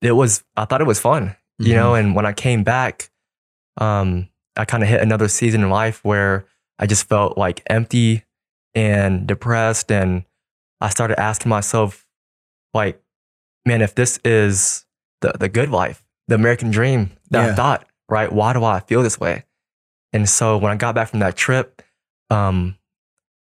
it 0.00 0.12
was 0.12 0.44
I 0.56 0.64
thought 0.64 0.80
it 0.80 0.86
was 0.86 1.00
fun 1.00 1.34
you 1.58 1.74
know 1.74 1.92
Mm-hmm. 1.92 2.06
and 2.06 2.14
when 2.16 2.26
I 2.26 2.32
came 2.32 2.62
back 2.64 3.10
um 3.78 4.28
I 4.56 4.64
kind 4.64 4.82
of 4.82 4.88
hit 4.88 5.00
another 5.00 5.28
season 5.28 5.62
in 5.62 5.70
life 5.70 6.04
where 6.04 6.44
I 6.78 6.86
just 6.86 7.08
felt 7.08 7.38
like 7.38 7.62
empty 7.66 8.24
and 8.74 9.26
depressed 9.26 9.90
and 9.92 10.24
I 10.80 10.88
started 10.88 11.18
asking 11.20 11.50
myself 11.50 12.06
like 12.74 13.00
man 13.66 13.82
if 13.82 13.94
this 13.94 14.18
is 14.24 14.84
the 15.20 15.32
the 15.38 15.48
good 15.48 15.68
life 15.70 16.02
the 16.28 16.34
American 16.34 16.70
dream 16.70 17.10
that 17.30 17.44
Yeah. 17.44 17.52
I 17.52 17.54
thought 17.54 17.86
right? 18.08 18.30
Why 18.32 18.52
do 18.52 18.62
I 18.64 18.80
feel 18.80 19.02
this 19.02 19.18
way? 19.18 19.44
And 20.12 20.28
so 20.28 20.58
when 20.58 20.70
I 20.72 20.76
got 20.76 20.94
back 20.94 21.08
from 21.08 21.20
that 21.20 21.34
trip, 21.36 21.80
um, 22.28 22.76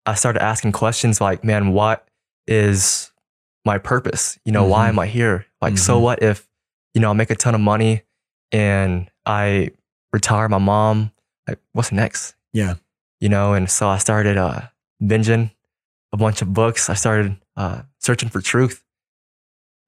I 0.05 0.13
started 0.15 0.41
asking 0.41 0.71
questions 0.71 1.19
like, 1.19 1.43
man, 1.43 1.73
what 1.73 2.07
is 2.47 3.11
my 3.65 3.77
purpose? 3.77 4.39
You 4.45 4.53
know, 4.53 4.63
why 4.65 4.85
Mhm. 4.85 4.89
am 4.89 4.99
I 4.99 5.07
here? 5.07 5.45
Like, 5.61 5.77
so 5.77 5.97
Mhm. 5.99 6.01
what 6.03 6.23
if, 6.23 6.47
you 6.93 7.01
know, 7.01 7.09
I 7.09 7.13
make 7.13 7.31
a 7.31 7.35
ton 7.35 7.53
of 7.53 7.59
money 7.61 8.03
and 8.53 9.09
I 9.25 9.71
retire 10.13 10.47
my 10.49 10.57
mom? 10.57 11.11
Like, 11.47 11.59
what's 11.73 11.91
next? 11.91 12.35
Yeah. 12.53 12.75
You 13.19 13.29
know, 13.29 13.53
and 13.53 13.69
so 13.69 13.87
I 13.87 13.97
started 13.97 14.37
uh, 14.37 14.61
binging 15.01 15.51
a 16.11 16.17
bunch 16.17 16.41
of 16.41 16.53
books. 16.53 16.89
I 16.89 16.93
started 16.93 17.37
uh, 17.55 17.83
searching 17.99 18.29
for 18.29 18.41
truth. 18.41 18.83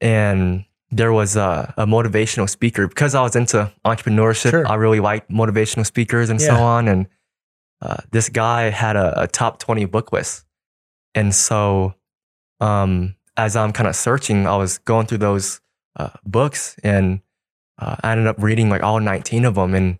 And 0.01 0.65
there 0.91 1.13
was 1.13 1.35
a, 1.35 1.73
a 1.77 1.85
motivational 1.85 2.49
speaker 2.49 2.87
because 2.87 3.15
I 3.15 3.21
was 3.21 3.35
into 3.35 3.71
entrepreneurship. 3.85 4.51
Sure. 4.51 4.67
I 4.67 4.75
really 4.75 4.99
liked 4.99 5.29
motivational 5.29 5.85
speakers 5.85 6.29
and 6.29 6.41
so 6.41 6.55
on. 6.55 6.87
And 6.87 7.07
uh, 7.81 7.97
this 8.11 8.29
guy 8.29 8.69
had 8.69 8.95
a, 8.95 9.23
a 9.23 9.27
top 9.27 9.59
20 9.59 9.85
book 9.85 10.11
list. 10.11 10.45
And 11.15 11.33
so 11.33 11.95
um, 12.59 13.15
as 13.37 13.55
I'm 13.55 13.73
kind 13.73 13.87
of 13.87 13.95
searching, 13.95 14.47
I 14.47 14.55
was 14.55 14.77
going 14.79 15.07
through 15.07 15.19
those 15.19 15.61
uh, 15.95 16.09
books 16.25 16.75
and 16.83 17.21
uh, 17.79 17.95
I 18.03 18.11
ended 18.11 18.27
up 18.27 18.35
reading 18.39 18.69
like 18.69 18.83
all 18.83 18.99
19 18.99 19.45
of 19.45 19.55
them. 19.55 19.73
And 19.73 19.99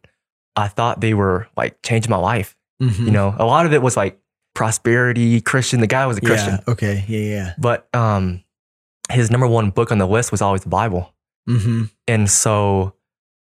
I 0.55 0.67
thought 0.67 1.01
they 1.01 1.13
were 1.13 1.47
like 1.57 1.81
changing 1.83 2.09
my 2.09 2.17
life. 2.17 2.55
Mhm. 2.81 3.05
You 3.05 3.11
know, 3.11 3.35
a 3.37 3.45
lot 3.45 3.65
of 3.65 3.73
it 3.73 3.81
was 3.81 3.95
like 3.97 4.19
prosperity, 4.53 5.41
Christian. 5.41 5.79
The 5.79 5.87
guy 5.87 6.05
was 6.05 6.17
a 6.17 6.21
Christian. 6.21 6.53
Yeah. 6.67 6.73
Okay. 6.73 7.03
Yeah. 7.07 7.19
Yeah. 7.19 7.53
But 7.57 7.87
um, 7.95 8.43
his 9.11 9.31
number 9.31 9.47
one 9.47 9.71
book 9.71 9.91
on 9.91 9.97
the 9.97 10.07
list 10.07 10.31
was 10.31 10.41
always 10.41 10.61
the 10.61 10.69
Bible. 10.69 11.13
Mm-hmm. 11.49 11.83
And 12.07 12.29
so, 12.29 12.93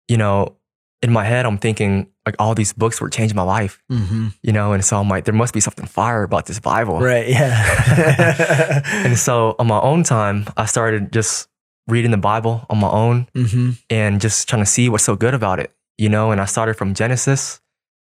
you 0.08 0.16
know, 0.16 0.56
in 1.02 1.12
my 1.12 1.24
head, 1.24 1.44
I'm 1.46 1.58
thinking 1.58 2.08
like 2.24 2.34
all 2.38 2.54
these 2.54 2.72
books 2.72 3.00
were 3.00 3.08
changing 3.10 3.36
my 3.36 3.42
life, 3.42 3.82
Mm-hmm. 3.92 4.28
you 4.42 4.52
know? 4.52 4.72
And 4.72 4.84
so 4.84 4.98
I'm 4.98 5.08
like, 5.08 5.24
there 5.26 5.34
must 5.34 5.52
be 5.54 5.60
something 5.60 5.86
fire 5.86 6.22
about 6.22 6.46
this 6.46 6.58
Bible. 6.58 6.98
Right. 6.98 7.28
Yeah. 7.28 8.82
And 9.06 9.18
so 9.18 9.54
on 9.58 9.66
my 9.66 9.80
own 9.80 10.02
time, 10.02 10.46
I 10.56 10.64
started 10.66 11.12
just 11.12 11.48
reading 11.86 12.10
the 12.10 12.16
Bible 12.16 12.66
on 12.70 12.78
my 12.78 12.88
own 12.90 13.28
mm-hmm. 13.34 13.70
and 13.90 14.20
just 14.20 14.48
trying 14.48 14.62
to 14.62 14.66
see 14.66 14.88
what's 14.88 15.04
so 15.04 15.14
good 15.14 15.34
about 15.34 15.60
it, 15.60 15.72
you 15.98 16.08
know? 16.08 16.30
And 16.30 16.40
I 16.40 16.44
started 16.44 16.74
from 16.74 16.94
Genesis 16.94 17.60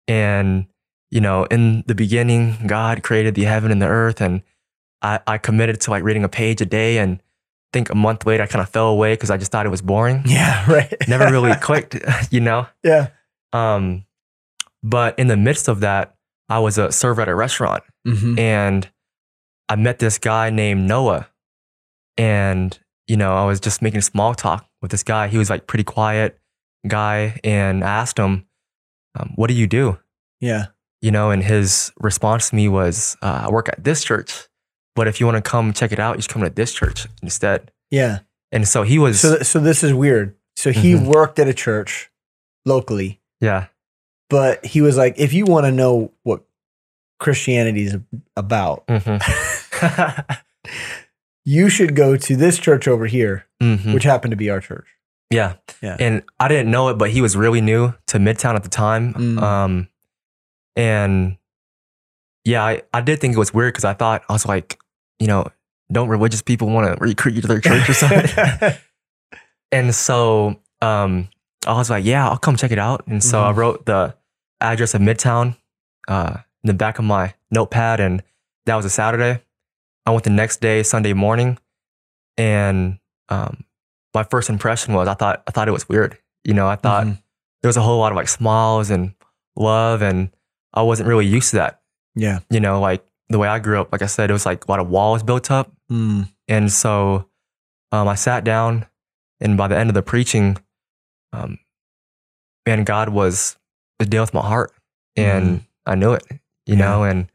and, 0.09 0.66
you 1.11 1.21
know, 1.21 1.45
in 1.45 1.85
the 1.87 1.95
beginning, 1.95 2.57
God 2.66 3.02
created 3.02 3.35
the 3.35 3.45
heaven 3.45 3.71
and 3.71 3.81
the 3.83 3.87
earth. 3.87 4.21
And 4.21 4.43
I, 5.02 5.21
I 5.26 5.38
committed 5.38 5.81
to 5.83 5.90
like 5.90 6.02
reading 6.02 6.25
a 6.25 6.28
page 6.28 6.61
a 6.61 6.66
day. 6.66 6.99
And 6.99 7.16
I 7.19 7.23
think 7.73 7.90
a 7.90 7.95
month 7.95 8.26
later, 8.26 8.43
I 8.43 8.47
kind 8.47 8.62
of 8.62 8.69
fell 8.69 8.88
away 8.88 9.12
because 9.14 9.31
I 9.31 9.37
just 9.37 9.52
thought 9.52 9.66
it 9.66 9.71
was 9.71 9.83
boring. 9.83 10.23
Yeah. 10.26 10.71
Right. 10.71 10.95
Never 11.09 11.31
really 11.31 11.55
clicked, 11.61 11.97
you 12.31 12.40
know? 12.40 12.66
yeah. 12.83 13.09
Um, 13.52 14.05
but 14.83 15.19
in 15.19 15.26
the 15.28 15.37
midst 15.37 15.69
of 15.69 15.81
that, 15.81 16.16
I 16.49 16.59
was 16.61 16.78
a 16.78 16.93
server 16.93 17.23
at 17.23 17.28
a 17.28 17.35
restaurant 17.35 17.83
Mm-hmm. 18.07 18.38
and 18.38 18.88
I 19.69 19.75
met 19.75 19.99
this 19.99 20.16
guy 20.19 20.49
named 20.50 20.87
Noah. 20.87 21.28
And, 22.16 22.78
you 23.09 23.16
know, 23.16 23.35
I 23.37 23.45
was 23.47 23.59
just 23.61 23.83
making 23.83 24.00
small 24.02 24.35
talk 24.35 24.66
with 24.81 24.90
this 24.90 25.02
guy. 25.02 25.28
He 25.28 25.38
was 25.38 25.50
like 25.50 25.66
pretty 25.66 25.85
quiet 25.85 26.38
guy. 26.88 27.40
And 27.45 27.83
I 27.85 27.88
asked 27.88 28.19
him, 28.19 28.47
um, 29.19 29.33
what 29.37 29.49
do 29.49 29.55
you 29.55 29.66
do? 29.66 29.99
Yeah. 30.40 30.66
You 31.02 31.11
know, 31.11 31.31
and 31.31 31.43
his 31.43 31.93
response 31.99 32.50
to 32.50 32.57
me 32.57 32.69
was, 32.69 33.16
uh, 33.23 33.45
I 33.47 33.50
work 33.50 33.69
at 33.69 33.83
this 33.85 34.02
church, 34.05 34.35
but 34.95 35.07
if 35.09 35.21
you 35.21 35.26
want 35.26 35.37
to 35.43 35.49
come 35.50 35.73
check 35.73 35.93
it 35.93 35.99
out, 35.99 36.16
you 36.16 36.23
should 36.23 36.31
come 36.33 36.43
to 36.43 36.50
this 36.50 36.73
church 36.73 37.07
instead. 37.23 37.71
Yeah. 37.90 38.21
And 38.52 38.66
so 38.66 38.83
he 38.83 38.99
was, 38.99 39.21
So, 39.21 39.38
so 39.43 39.61
this 39.61 39.83
is 39.85 39.93
weird. 39.93 40.35
So 40.57 40.73
he 40.73 40.95
Mhm. 40.95 41.07
worked 41.07 41.38
at 41.38 41.49
a 41.49 41.55
church 41.55 42.11
locally, 42.64 43.21
yeah, 43.40 43.66
but 44.31 44.64
he 44.64 44.81
was 44.81 44.97
like, 44.97 45.14
if 45.19 45.33
you 45.35 45.45
want 45.45 45.66
to 45.66 45.71
know 45.73 46.12
what 46.23 46.45
Christianity 47.21 47.85
is 47.85 47.97
about, 48.37 48.85
hmm 48.88 49.19
you 51.45 51.69
should 51.69 51.95
go 51.95 52.16
to 52.16 52.37
this 52.37 52.59
church 52.59 52.88
over 52.88 53.07
here, 53.07 53.47
hmm 53.61 53.93
which 53.93 54.05
happened 54.05 54.33
to 54.33 54.37
be 54.37 54.50
our 54.50 54.61
church. 54.61 54.87
Yeah. 55.30 55.54
Yeah. 55.83 55.97
And 55.99 56.23
I 56.38 56.49
didn't 56.49 56.71
know 56.71 56.88
it, 56.88 56.95
but 56.99 57.11
he 57.11 57.21
was 57.21 57.37
really 57.37 57.61
new 57.61 57.92
to 58.09 58.18
Midtown 58.18 58.54
at 58.54 58.62
the 58.62 58.68
time. 58.68 59.14
Mm. 59.14 59.42
Um, 59.42 59.88
and 60.76 61.37
yeah, 62.45 62.64
I, 62.64 62.83
I 62.95 63.00
did 63.00 63.21
think 63.21 63.35
it 63.35 63.38
was 63.38 63.52
weird 63.52 63.75
because 63.75 63.85
I 63.85 63.95
thought, 63.95 64.23
I 64.28 64.33
was 64.33 64.47
like, 64.47 64.78
you 65.18 65.26
know, 65.26 65.49
don't 65.90 66.09
religious 66.09 66.42
people 66.42 66.68
want 66.68 66.87
to 66.97 67.00
recruit 67.04 67.35
you 67.35 67.42
to 67.42 67.49
their 67.49 67.61
church 67.61 67.88
or 67.88 67.95
something? 67.95 68.73
and 69.73 69.95
so 69.95 70.61
um, 70.80 71.28
I 71.66 71.73
was 71.75 71.90
like, 71.90 72.04
yeah, 72.04 72.28
I'll 72.28 72.37
come 72.38 72.56
check 72.56 72.71
it 72.71 72.78
out. 72.78 73.06
And 73.06 73.23
so 73.23 73.42
I 73.42 73.52
Mhm. 73.52 73.56
wrote 73.56 73.87
the 73.87 74.14
address 74.61 74.95
of 74.95 75.00
Midtown 75.00 75.56
uh, 76.09 76.38
in 76.62 76.68
the 76.68 76.75
back 76.75 76.99
of 76.99 77.04
my 77.04 77.35
notepad. 77.50 77.99
And 78.00 78.23
that 78.66 78.76
was 78.76 78.85
a 78.85 78.90
Saturday. 78.90 79.42
I 80.04 80.11
went 80.12 80.25
the 80.25 80.30
next 80.30 80.61
day, 80.61 80.83
Sunday 80.85 81.12
morning. 81.14 81.59
And 82.38 82.99
um, 83.28 83.64
my 84.16 84.25
first 84.25 84.49
impression 84.49 84.94
was 84.94 85.06
I 85.08 85.14
thought 85.14 85.42
I 85.46 85.50
thought 85.52 85.68
it 85.68 85.73
was 85.78 85.88
weird. 85.88 86.16
You 86.44 86.54
know, 86.54 86.66
I 86.68 86.76
thought 86.76 87.04
Mhm. 87.06 87.18
there 87.62 87.68
was 87.68 87.76
a 87.76 87.82
whole 87.82 87.99
lot 87.99 88.12
of 88.12 88.16
like 88.16 88.28
smiles 88.28 88.90
and 88.90 89.12
love, 89.56 90.00
and 90.02 90.30
I 90.73 90.82
wasn't 90.82 91.08
really 91.08 91.26
used 91.26 91.50
to 91.50 91.56
that. 91.56 91.80
Yeah. 92.14 92.38
You 92.50 92.61
know, 92.61 92.80
like 92.80 93.04
the 93.28 93.38
way 93.38 93.49
I 93.49 93.58
grew 93.58 93.80
up, 93.80 93.92
like 93.92 94.02
I 94.02 94.06
said, 94.06 94.30
it 94.30 94.32
was 94.32 94.46
like 94.46 94.64
a 94.66 94.70
lot 94.70 94.80
of 94.80 94.88
walls 94.88 95.23
built 95.23 95.50
up, 95.50 95.70
Mm. 95.92 96.28
and 96.49 96.73
so 96.73 97.28
um, 97.92 98.08
I 98.08 98.14
sat 98.16 98.42
down, 98.44 98.87
and 99.40 99.56
by 99.56 99.68
the 99.68 99.76
end 99.78 99.90
of 99.90 99.94
the 99.94 100.02
preaching, 100.02 100.56
um, 101.32 101.58
man, 102.66 102.85
God 102.85 103.08
was 103.11 103.56
dealing 103.99 104.23
with 104.26 104.35
my 104.35 104.42
heart, 104.42 104.73
and 105.16 105.64
I 105.87 105.94
knew 105.94 106.12
it. 106.12 106.25
You 106.66 106.75
Yeah. 106.76 106.85
know, 106.85 107.02
and 107.04 107.28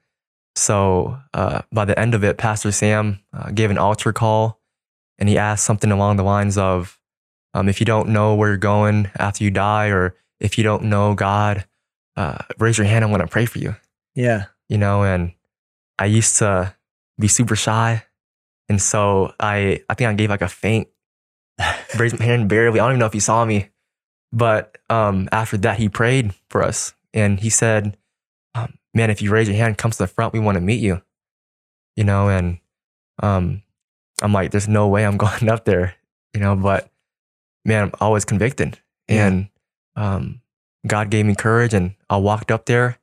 so 0.55 1.17
uh, 1.33 1.61
by 1.71 1.85
the 1.85 1.97
end 1.97 2.13
of 2.15 2.23
it, 2.23 2.37
Pastor 2.37 2.71
Sam 2.71 3.19
uh, 3.33 3.51
gave 3.51 3.71
an 3.71 3.77
altar 3.77 4.11
call, 4.13 4.59
and 5.21 5.29
he 5.29 5.37
asked 5.37 5.63
something 5.63 5.91
along 5.91 6.17
the 6.17 6.23
lines 6.23 6.57
of, 6.57 6.99
um, 7.53 7.69
"If 7.69 7.79
you 7.79 7.85
don't 7.85 8.09
know 8.09 8.33
where 8.33 8.49
you're 8.49 8.57
going 8.57 9.09
after 9.17 9.43
you 9.43 9.51
die, 9.51 9.89
or 9.89 10.15
if 10.39 10.57
you 10.57 10.63
don't 10.63 10.85
know 10.85 11.13
God, 11.13 11.65
uh, 12.17 12.39
raise 12.57 12.79
your 12.79 12.87
hand. 12.87 13.05
I'm 13.05 13.11
going 13.11 13.21
to 13.21 13.27
pray 13.27 13.45
for 13.45 13.59
you." 13.59 13.75
Yeah. 14.15 14.45
You 14.67 14.79
know, 14.79 15.03
and 15.03 15.33
I 15.99 16.05
used 16.05 16.37
to 16.39 16.75
be 17.19 17.27
super 17.27 17.55
shy, 17.55 18.03
and 18.67 18.81
so 18.81 19.33
I 19.39 19.83
I 19.87 19.93
think 19.93 20.09
I 20.09 20.13
gave 20.15 20.31
like 20.31 20.41
a 20.41 20.47
faint, 20.47 20.87
raised 21.99 22.17
my 22.17 22.25
hand 22.25 22.49
barely. 22.49 22.79
I 22.79 22.83
don't 22.83 22.93
even 22.93 22.99
know 22.99 23.05
if 23.05 23.13
he 23.13 23.19
saw 23.19 23.45
me, 23.45 23.69
but 24.33 24.79
um, 24.89 25.29
after 25.31 25.55
that, 25.57 25.77
he 25.77 25.87
prayed 25.87 26.33
for 26.49 26.63
us, 26.63 26.95
and 27.13 27.39
he 27.39 27.51
said, 27.51 27.95
um, 28.55 28.73
"Man, 28.95 29.11
if 29.11 29.21
you 29.21 29.29
raise 29.29 29.47
your 29.47 29.57
hand, 29.57 29.77
come 29.77 29.91
to 29.91 29.97
the 29.99 30.07
front. 30.07 30.33
We 30.33 30.39
want 30.39 30.55
to 30.55 30.61
meet 30.61 30.81
you." 30.81 31.03
You 31.95 32.05
know, 32.05 32.29
and 32.29 32.57
um, 33.21 33.61
I'm 34.21 34.33
like, 34.33 34.51
"There's 34.51 34.67
no 34.67 34.87
way 34.87 35.05
I'm 35.05 35.17
going 35.25 35.49
up 35.49 35.65
there," 35.65 35.95
you 36.33 36.39
know. 36.41 36.55
But 36.55 36.89
man, 37.65 37.91
I 37.99 38.07
was 38.09 38.25
convicted, 38.25 38.79
Yeah. 39.07 39.27
and 39.27 39.49
um, 39.95 40.41
God 40.87 41.09
gave 41.09 41.25
me 41.25 41.35
courage, 41.35 41.73
and 41.73 41.95
I 42.09 42.17
walked 42.17 42.51
up 42.51 42.65
there, 42.65 42.97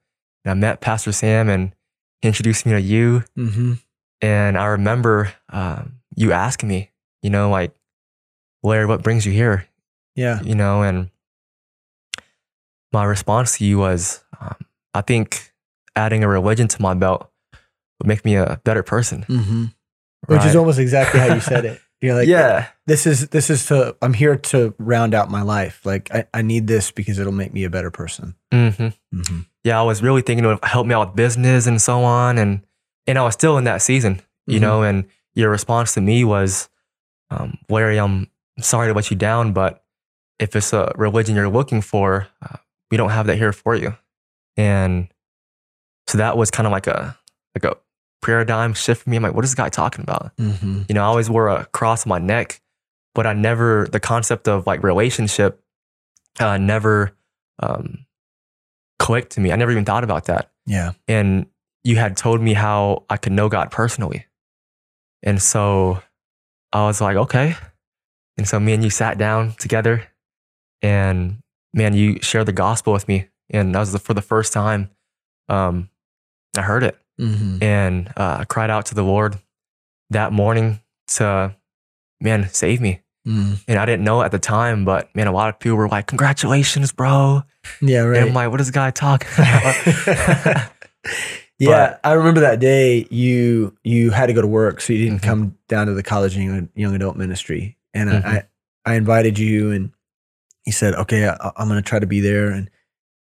and 0.45 0.51
I 0.51 0.55
met 0.55 0.81
Pastor 0.81 1.13
Sam, 1.13 1.49
and 1.49 1.73
he 2.21 2.29
introduced 2.29 2.67
me 2.67 2.73
to 2.73 2.81
you, 2.81 3.23
Mm-hmm. 3.37 3.75
and 4.23 4.59
I 4.59 4.67
remember 4.67 5.33
um, 5.51 6.01
you 6.17 6.33
asking 6.33 6.69
me, 6.69 6.91
you 7.23 7.31
know, 7.31 7.51
like, 7.51 7.73
Larry, 8.63 8.87
what 8.87 9.03
brings 9.03 9.25
you 9.27 9.33
here? 9.33 9.67
Yeah. 10.17 10.43
You 10.43 10.55
know, 10.57 10.83
and 10.83 11.11
my 12.93 13.05
response 13.05 13.59
to 13.59 13.65
you 13.65 13.79
was, 13.79 14.25
um, 14.41 14.57
I 14.95 15.03
think 15.03 15.53
adding 15.95 16.25
a 16.25 16.29
religion 16.29 16.69
to 16.69 16.83
my 16.83 16.95
belt 16.95 17.31
would 17.99 18.07
make 18.09 18.25
me 18.25 18.35
a 18.37 18.61
better 18.65 18.83
person. 18.83 19.25
Mm-hmm. 19.29 19.65
Which 20.27 20.45
is 20.45 20.57
almost 20.57 20.79
exactly 20.79 21.21
how 21.21 21.35
you 21.35 21.41
said 21.41 21.65
it. 21.65 21.81
You're 22.01 22.15
like, 22.15 22.29
yeah, 22.29 22.69
this 22.87 23.07
is 23.07 23.29
this 23.29 23.51
is 23.51 23.67
to 23.67 23.97
I'm 24.03 24.13
here 24.15 24.37
to 24.37 24.73
round 24.79 25.15
out 25.15 25.31
my 25.31 25.43
life. 25.43 25.81
Like 25.85 26.13
I, 26.15 26.27
I 26.33 26.43
need 26.43 26.67
this 26.69 26.91
because 26.93 27.19
it'll 27.19 27.33
make 27.33 27.53
me 27.53 27.65
a 27.65 27.71
better 27.71 27.91
person. 27.91 28.35
hmm 28.53 28.69
Mm-hmm. 28.69 29.41
yeah. 29.65 29.79
I 29.81 29.83
was 29.83 30.03
really 30.03 30.23
thinking 30.23 30.45
it 30.45 30.49
would 30.49 30.65
help 30.65 30.87
me 30.87 30.95
out 30.95 31.09
with 31.09 31.17
business 31.17 31.67
and 31.67 31.81
so 31.83 32.05
on, 32.05 32.39
and 32.39 32.63
and 33.07 33.19
I 33.19 33.23
was 33.23 33.35
still 33.35 33.59
in 33.59 33.65
that 33.65 33.83
season, 33.83 34.21
you 34.47 34.59
Mhm. 34.59 34.63
know. 34.63 34.83
And 34.83 35.07
your 35.35 35.51
response 35.51 35.95
to 35.95 36.01
me 36.01 36.23
was, 36.25 36.69
um, 37.31 37.59
Larry, 37.69 37.99
I'm 37.99 38.31
sorry 38.61 38.89
to 38.89 38.95
let 38.95 39.11
you 39.11 39.17
down, 39.17 39.53
but 39.53 39.83
if 40.39 40.55
it's 40.55 40.73
a 40.73 40.93
religion 40.97 41.35
you're 41.35 41.49
looking 41.49 41.81
for, 41.81 42.29
uh, 42.43 42.57
we 42.91 42.97
don't 42.97 43.11
have 43.11 43.27
that 43.27 43.37
here 43.39 43.53
for 43.53 43.75
you. 43.75 43.97
And 44.57 45.09
so 46.07 46.19
that 46.19 46.37
was 46.37 46.51
kind 46.53 46.67
of 46.67 46.71
like 46.73 46.87
a 46.87 47.17
like 47.57 47.65
a 47.65 47.77
paradigm 48.23 48.75
shift 48.75 49.03
for 49.03 49.11
me. 49.11 49.17
I'm 49.17 49.23
like, 49.23 49.35
what 49.35 49.45
is 49.45 49.51
this 49.51 49.55
guy 49.55 49.69
talking 49.69 50.03
about? 50.03 50.37
Mm-hmm. 50.37 50.83
You 50.89 50.95
know, 50.95 51.03
I 51.03 51.07
always 51.07 51.31
wore 51.31 51.49
a 51.49 51.67
cross 51.67 52.07
on 52.07 52.11
my 52.11 52.19
neck, 52.19 52.61
but 53.15 53.27
I 53.27 53.33
never 53.33 53.89
the 53.91 54.01
concept 54.01 54.49
of 54.49 54.67
like 54.67 54.83
relationship 54.83 55.63
uh, 56.41 56.59
never 56.59 57.13
um, 57.61 58.07
clicked 58.99 59.33
to 59.33 59.41
me. 59.41 59.53
I 59.53 59.57
never 59.57 59.71
even 59.71 59.85
thought 59.85 60.05
about 60.05 60.27
that. 60.27 60.51
Yeah. 60.67 60.93
And 61.07 61.47
you 61.85 61.97
had 61.97 62.17
told 62.17 62.41
me 62.41 62.55
how 62.55 63.05
I 63.09 63.17
could 63.17 63.33
know 63.33 63.49
God 63.49 63.71
personally, 63.71 64.27
and 65.23 65.41
so 65.41 66.03
I 66.73 66.85
was 66.87 67.01
like, 67.01 67.17
okay. 67.17 67.57
And 68.37 68.47
so 68.47 68.61
me 68.61 68.73
and 68.73 68.85
you 68.85 68.91
sat 68.91 69.19
down 69.19 69.55
together, 69.55 70.07
and 70.83 71.39
man, 71.73 71.95
you 71.95 72.19
shared 72.21 72.47
the 72.47 72.53
gospel 72.53 72.93
with 72.93 73.09
me, 73.09 73.29
and 73.51 73.75
that 73.75 73.81
was 73.81 73.93
the, 73.93 73.99
for 73.99 74.15
the 74.15 74.23
first 74.23 74.53
time. 74.53 74.91
Um, 75.49 75.89
I 76.57 76.63
heard 76.63 76.83
it, 76.83 76.99
Mm-hmm. 77.21 77.63
and 77.63 78.09
uh, 78.17 78.39
I 78.41 78.45
cried 78.45 78.71
out 78.71 78.87
to 78.87 78.95
the 78.95 79.03
Lord 79.03 79.37
that 80.11 80.33
morning 80.33 80.81
to, 81.17 81.55
man, 82.21 82.49
save 82.51 82.81
me. 82.81 83.01
Mm. 83.27 83.59
And 83.69 83.79
I 83.79 83.85
didn't 83.87 84.05
know 84.05 84.23
at 84.23 84.31
the 84.31 84.39
time, 84.39 84.85
but 84.85 85.15
man, 85.15 85.27
a 85.27 85.33
lot 85.33 85.49
of 85.51 85.59
people 85.59 85.77
were 85.77 85.89
like, 85.89 86.07
"Congratulations, 86.07 86.93
bro!" 86.93 87.43
Yeah, 87.83 88.03
And 88.03 88.11
right. 88.11 88.23
I'm 88.23 88.33
like, 88.33 88.51
"What 88.51 88.61
is 88.61 88.69
this 88.69 88.75
guy 88.75 88.91
talking 88.91 89.29
about?" 89.37 90.71
yeah, 91.59 91.99
I 92.05 92.13
remember 92.13 92.41
that 92.41 92.61
day 92.61 93.07
you 93.11 93.77
you 93.85 94.11
had 94.11 94.27
to 94.27 94.33
go 94.33 94.41
to 94.41 94.47
work, 94.47 94.81
so 94.81 94.93
you 94.93 95.05
didn't 95.05 95.21
Mhm. 95.23 95.25
come 95.27 95.59
down 95.69 95.89
to 95.89 95.95
the 95.95 96.03
college 96.03 96.37
and 96.37 96.45
young, 96.45 96.69
young 96.75 96.95
adult 96.95 97.17
ministry. 97.17 97.77
And 97.93 98.09
Mhm. 98.11 98.25
I, 98.25 98.37
I 98.37 98.43
I 98.87 98.95
invited 98.95 99.39
you, 99.39 99.73
and 99.73 99.91
he 100.65 100.71
said, 100.71 100.95
"Okay, 100.95 101.29
I, 101.29 101.51
I'm 101.57 101.69
going 101.69 101.83
to 101.83 101.87
try 101.89 101.99
to 101.99 102.07
be 102.07 102.21
there." 102.21 102.49
And 102.51 102.71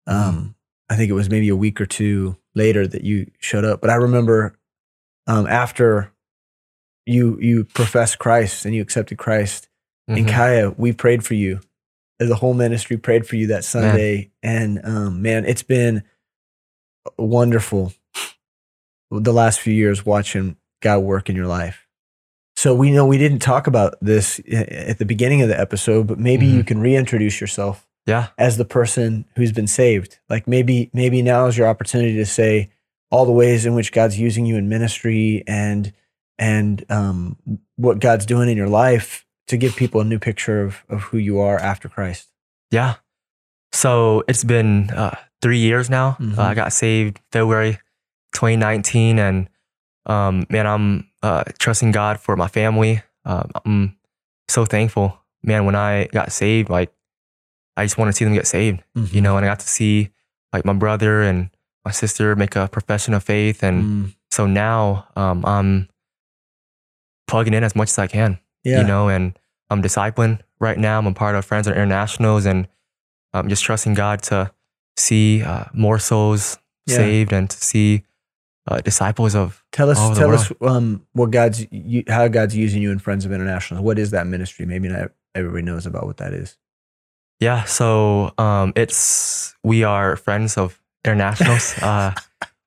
um, 0.06 0.56
I 0.90 0.96
think 0.96 1.10
it 1.10 1.14
was 1.14 1.30
maybe 1.30 1.50
a 1.50 1.56
week 1.56 1.82
or 1.82 1.86
two 1.86 2.38
later 2.54 2.88
that 2.88 3.04
you 3.04 3.32
showed 3.40 3.66
up. 3.66 3.82
But 3.82 3.90
I 3.90 3.96
remember 3.96 4.58
um, 5.28 5.48
after 5.48 6.12
you 7.06 7.38
you 7.40 7.66
professed 7.66 8.20
Christ 8.20 8.66
and 8.66 8.74
you 8.76 8.82
accepted 8.82 9.18
Christ 9.18 9.68
in 10.08 10.26
Mhm. 10.26 10.30
Kaya, 10.30 10.70
we 10.78 10.94
prayed 10.94 11.24
for 11.26 11.34
you. 11.34 11.60
The 12.20 12.36
whole 12.36 12.54
ministry 12.54 12.98
prayed 12.98 13.28
for 13.28 13.36
you 13.36 13.48
that 13.48 13.64
Sunday, 13.66 14.32
and 14.44 14.80
um, 14.84 15.22
man, 15.22 15.44
it's 15.46 15.64
been 15.64 16.04
wonderful 17.18 17.94
the 19.12 19.34
last 19.34 19.60
few 19.60 19.74
years 19.74 20.06
watching 20.06 20.58
God 20.82 21.00
work 21.00 21.30
in 21.30 21.36
your 21.36 21.48
life. 21.48 21.88
So 22.56 22.74
we 22.74 22.92
know 22.92 23.06
we 23.06 23.18
didn't 23.18 23.40
talk 23.40 23.68
about 23.68 23.96
this 24.02 24.40
at 24.52 24.98
the 24.98 25.06
beginning 25.06 25.42
of 25.42 25.50
the 25.50 25.60
episode, 25.60 26.08
but 26.08 26.20
maybe 26.20 26.46
you 26.46 26.64
can 26.64 26.80
reintroduce 26.80 27.42
yourself 27.42 27.85
yeah, 28.06 28.28
as 28.38 28.58
the 28.58 28.66
person 28.66 29.26
who's 29.36 29.52
been 29.52 29.68
saved. 29.68 30.20
Like 30.30 30.48
maybe 30.48 30.90
maybe 30.94 31.22
now 31.22 31.48
is 31.48 31.58
your 31.58 31.68
opportunity 31.68 32.16
to 32.16 32.26
say 32.26 32.70
all 33.12 33.26
the 33.26 33.32
ways 33.32 33.66
in 33.66 33.76
which 33.76 33.92
God's 33.92 34.20
using 34.20 34.46
you 34.46 34.58
in 34.58 34.68
ministry 34.70 35.44
and 35.48 35.94
and 36.38 36.84
um, 36.90 37.38
what 37.78 38.00
God's 38.00 38.26
doing 38.26 38.50
in 38.50 38.58
your 38.58 38.68
life 38.70 39.26
to 39.48 39.58
give 39.58 39.76
people 39.76 40.02
a 40.02 40.06
new 40.06 40.20
picture 40.20 40.62
of 40.64 40.84
of 40.90 41.02
who 41.04 41.18
you 41.18 41.40
are 41.40 41.58
after 41.60 41.88
Christ. 41.90 42.30
yeah. 42.72 42.96
So 43.72 44.24
it's 44.30 44.44
been 44.46 44.90
uh, 44.92 45.16
three 45.42 45.58
years 45.60 45.90
now. 45.90 46.16
Mhm. 46.20 46.38
Uh, 46.38 46.42
I 46.44 46.54
got 46.54 46.72
saved 46.72 47.20
February 47.32 47.78
2019, 48.34 49.20
and 49.20 49.50
um, 50.06 50.46
man, 50.50 50.66
I'm 50.66 51.10
uh, 51.22 51.44
trusting 51.60 51.92
God 51.92 52.20
for 52.20 52.38
my 52.38 52.48
family. 52.48 53.02
Um, 53.26 53.52
I'm 53.66 53.98
so 54.48 54.64
thankful, 54.66 55.20
man. 55.44 55.66
When 55.66 55.76
I 55.76 56.06
got 56.14 56.32
saved, 56.32 56.70
like 56.70 56.94
I 57.78 57.86
just 57.86 57.98
want 57.98 58.10
to 58.10 58.14
see 58.14 58.26
them 58.26 58.34
get 58.34 58.48
saved, 58.48 58.82
you 59.12 59.22
know. 59.22 59.38
And 59.38 59.46
I 59.46 59.50
got 59.50 59.60
to 59.60 59.68
see 59.68 60.10
like 60.54 60.66
my 60.66 60.74
brother 60.74 61.22
and 61.22 61.50
my 61.84 61.92
sister 61.92 62.36
make 62.36 62.56
a 62.56 62.68
profession 62.68 63.14
of 63.14 63.24
faith, 63.24 63.64
and 63.64 63.84
Mm. 63.84 64.16
so 64.32 64.48
now 64.48 65.08
um, 65.16 65.46
I'm 65.46 65.90
plugging 67.28 67.54
in 67.54 67.64
as 67.64 67.76
much 67.76 67.90
as 67.90 68.00
I 68.00 68.08
can, 68.08 68.40
yeah, 68.64 68.80
you 68.80 68.84
know, 68.88 69.10
and 69.10 69.38
I'm 69.70 69.82
discipling 69.82 70.40
right 70.60 70.78
now. 70.78 70.98
I'm 71.00 71.08
a 71.08 71.14
part 71.14 71.36
of 71.36 71.46
Friends 71.46 71.68
of 71.68 71.74
Internationals, 71.74 72.46
and 72.46 72.68
I'm 73.34 73.50
just 73.50 73.64
trusting 73.64 73.94
God 73.94 74.22
to 74.24 74.52
see 74.98 75.44
uh, 75.44 75.66
more 75.74 76.00
souls 76.00 76.58
Yeah. 76.88 76.98
saved 76.98 77.34
and 77.34 77.50
to 77.50 77.58
see 77.58 78.04
uh, 78.68 78.80
disciples 78.82 79.36
of 79.36 79.64
Tell 79.72 79.90
us, 79.90 80.00
all 80.00 80.06
over 80.12 80.16
the 80.16 80.20
tell 80.22 80.34
us 80.34 80.52
um, 80.62 81.06
what 81.14 81.32
God's 81.32 81.68
you, 81.72 82.04
how 82.08 82.28
God's 82.30 82.56
using 82.56 82.82
you 82.82 82.92
in 82.92 83.00
Friends 83.00 83.26
of 83.26 83.32
International. 83.32 83.84
What 83.84 84.00
is 84.00 84.12
that 84.12 84.26
ministry? 84.28 84.66
Maybe 84.66 84.88
not 84.88 85.12
everybody 85.36 85.64
knows 85.64 85.86
about 85.86 86.06
what 86.06 86.18
that 86.18 86.34
is. 86.34 86.58
Yeah. 87.40 87.64
So 87.66 88.34
um, 88.38 88.74
it's 88.76 89.56
we 89.64 89.84
are 89.84 90.16
Friends 90.16 90.58
of 90.58 90.82
Internationals. 91.04 91.78
uh, 91.82 92.14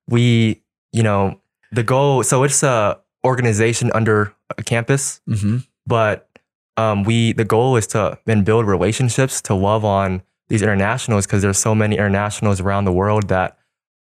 we, 0.08 0.62
you 0.92 1.02
know, 1.02 1.40
the 1.72 1.82
goal. 1.82 2.22
So 2.22 2.42
it's 2.44 2.62
a 2.62 2.98
organization 3.24 3.90
under 3.94 4.32
a 4.56 4.62
campus, 4.62 5.20
Mm-hmm. 5.28 5.58
but 5.86 6.28
um, 6.76 7.02
we 7.04 7.32
the 7.32 7.44
goal 7.44 7.76
is 7.76 7.86
to 7.88 8.18
then 8.24 8.44
build 8.44 8.66
relationships 8.66 9.42
to 9.42 9.54
love 9.54 9.84
on 9.84 10.22
these 10.48 10.62
internationals 10.62 11.26
because 11.26 11.42
there's 11.42 11.58
so 11.58 11.74
many 11.74 11.96
internationals 11.96 12.60
around 12.60 12.84
the 12.84 12.92
world 12.92 13.28
that 13.28 13.58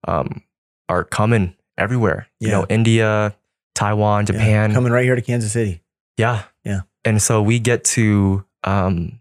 um, 0.07 0.43
are 0.89 1.03
coming 1.03 1.55
everywhere. 1.77 2.27
You 2.39 2.49
know, 2.49 2.65
India, 2.69 3.35
Taiwan, 3.73 4.25
Japan. 4.25 4.73
coming 4.73 4.91
right 4.91 5.03
here 5.05 5.15
to 5.15 5.21
Kansas 5.21 5.51
City. 5.51 5.81
Yeah. 6.17 6.43
Yeah. 6.63 6.81
And 7.05 7.21
so 7.21 7.41
we 7.41 7.57
get 7.59 7.83
to 7.95 8.43
um, 8.63 9.19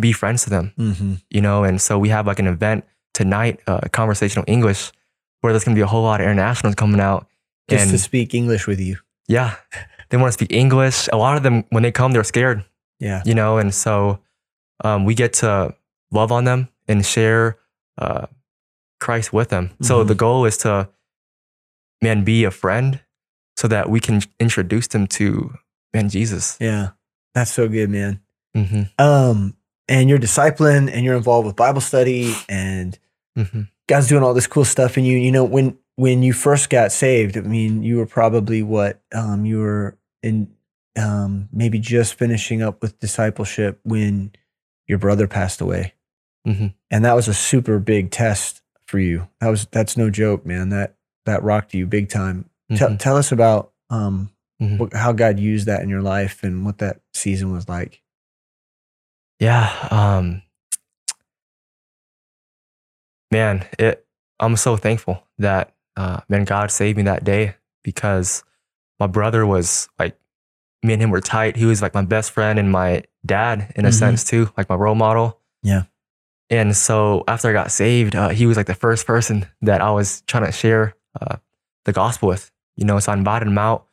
be 0.00 0.12
friends 0.12 0.44
to 0.44 0.50
them, 0.50 0.72
Mm-hmm. 0.78 1.14
you 1.30 1.40
know, 1.40 1.64
and 1.64 1.80
so 1.80 1.98
we 1.98 2.08
have 2.10 2.26
like 2.26 2.38
an 2.38 2.46
event 2.46 2.84
tonight, 3.14 3.60
uh, 3.66 3.80
conversational 3.92 4.44
English, 4.48 4.90
where 5.40 5.52
there's 5.52 5.64
gonna 5.64 5.74
be 5.74 5.80
a 5.82 5.86
whole 5.86 6.02
lot 6.02 6.20
of 6.20 6.24
internationals 6.26 6.74
coming 6.74 7.00
out. 7.00 7.26
Just 7.68 7.82
and 7.82 7.90
to 7.92 7.98
speak 7.98 8.34
English 8.34 8.66
with 8.66 8.80
you. 8.80 8.96
yeah, 9.28 9.54
they 10.08 10.16
want 10.16 10.28
to 10.28 10.32
speak 10.32 10.52
English. 10.52 11.08
A 11.12 11.16
lot 11.16 11.36
of 11.36 11.42
them, 11.42 11.64
when 11.70 11.82
they 11.82 11.92
come, 11.92 12.12
they're 12.12 12.24
scared, 12.24 12.64
Yeah. 12.98 13.22
you 13.24 13.34
know, 13.34 13.58
and 13.58 13.72
so 13.74 14.18
um, 14.84 15.04
we 15.04 15.14
get 15.14 15.32
to 15.34 15.74
love 16.10 16.32
on 16.32 16.44
them 16.44 16.68
and 16.88 17.04
share 17.06 17.56
uh, 17.98 18.26
Christ 19.00 19.32
with 19.32 19.48
them. 19.48 19.70
So 19.82 20.02
Mhm. 20.04 20.08
the 20.08 20.14
goal 20.14 20.44
is 20.46 20.56
to, 20.58 20.88
man, 22.02 22.24
be 22.24 22.44
a 22.44 22.50
friend 22.50 23.00
so 23.56 23.68
that 23.68 23.88
we 23.90 24.00
can 24.00 24.22
introduce 24.40 24.88
them 24.88 25.06
to, 25.06 25.54
man, 25.94 26.08
Jesus. 26.08 26.56
Yeah. 26.60 26.90
That's 27.34 27.50
so 27.52 27.68
good, 27.68 27.88
man. 27.90 28.20
hmm 28.54 28.82
Um, 28.98 29.54
and 29.88 30.08
you're 30.08 30.18
discipling 30.18 30.90
and 30.92 31.04
you're 31.04 31.16
involved 31.16 31.46
with 31.46 31.56
Bible 31.56 31.80
study 31.80 32.34
and 32.48 32.98
hmm 33.36 33.62
God's 33.88 34.08
doing 34.08 34.22
all 34.22 34.32
this 34.32 34.46
cool 34.46 34.64
stuff 34.64 34.96
And 34.96 35.04
you. 35.06 35.18
You 35.18 35.32
know, 35.32 35.44
when 35.44 35.76
when 35.96 36.22
you 36.22 36.32
first 36.32 36.70
got 36.70 36.92
saved, 36.92 37.36
I 37.36 37.40
mean, 37.40 37.82
you 37.82 37.98
were 37.98 38.06
probably 38.06 38.62
what? 38.62 39.02
Um, 39.12 39.44
you 39.44 39.58
were 39.58 39.98
in 40.22 40.52
um 40.96 41.48
maybe 41.52 41.78
just 41.78 42.14
finishing 42.14 42.62
up 42.62 42.80
with 42.82 42.98
discipleship 43.00 43.80
when 43.82 44.32
your 44.86 44.98
brother 44.98 45.26
passed 45.26 45.60
away. 45.60 45.94
hmm 46.46 46.68
And 46.90 47.04
that 47.04 47.14
was 47.16 47.28
a 47.28 47.34
super 47.34 47.78
big 47.78 48.10
test 48.10 48.62
for 48.86 48.98
you. 48.98 49.28
That 49.40 49.48
was 49.48 49.66
that's 49.70 49.96
no 49.96 50.10
joke, 50.10 50.44
man. 50.46 50.68
That 50.68 50.96
that 51.26 51.42
rocked 51.42 51.72
you 51.74 51.86
big 51.86 52.08
time. 52.08 52.48
Tell 52.76 52.90
Mhm. 52.90 52.98
tell 52.98 53.16
us 53.16 53.32
about 53.32 53.72
um 53.90 54.30
Mhm. 54.60 54.78
what, 54.78 54.92
how 54.92 55.12
God 55.12 55.38
used 55.40 55.66
that 55.66 55.82
in 55.82 55.88
your 55.88 56.02
life 56.02 56.44
and 56.44 56.64
what 56.64 56.78
that 56.78 57.00
season 57.14 57.50
was 57.52 57.68
like. 57.68 58.01
Yeah. 59.38 59.70
Um, 59.90 60.42
man, 63.30 63.66
it. 63.78 64.06
I'm 64.40 64.56
so 64.56 64.76
thankful 64.76 65.22
that 65.38 65.74
uh, 65.96 66.20
man 66.28 66.44
God 66.44 66.70
saved 66.70 66.96
me 66.96 67.04
that 67.04 67.22
day 67.24 67.54
because 67.84 68.42
my 68.98 69.06
brother 69.06 69.46
was 69.46 69.88
like, 69.98 70.16
me 70.82 70.92
and 70.94 71.02
him 71.02 71.10
were 71.10 71.20
tight. 71.20 71.56
He 71.56 71.64
was 71.64 71.80
like 71.80 71.94
my 71.94 72.02
best 72.02 72.32
friend 72.32 72.58
and 72.58 72.70
my 72.72 73.04
dad 73.24 73.72
in 73.76 73.84
a 73.84 73.88
Mhm. 73.88 73.94
sense 73.94 74.24
too, 74.24 74.50
like 74.56 74.68
my 74.68 74.74
role 74.74 74.96
model. 74.96 75.38
Yeah. 75.62 75.82
And 76.50 76.76
so 76.76 77.22
after 77.28 77.48
I 77.48 77.52
got 77.52 77.70
saved, 77.70 78.16
uh, 78.16 78.30
he 78.30 78.46
was 78.46 78.56
like 78.56 78.66
the 78.66 78.74
first 78.74 79.06
person 79.06 79.46
that 79.62 79.80
I 79.80 79.90
was 79.92 80.22
trying 80.22 80.44
to 80.44 80.52
share 80.52 80.94
uh, 81.20 81.36
the 81.84 81.92
gospel 81.92 82.28
with. 82.28 82.50
You 82.76 82.84
know, 82.84 82.98
so 82.98 83.12
I 83.12 83.16
invited 83.16 83.46
him 83.48 83.58
out 83.58 83.86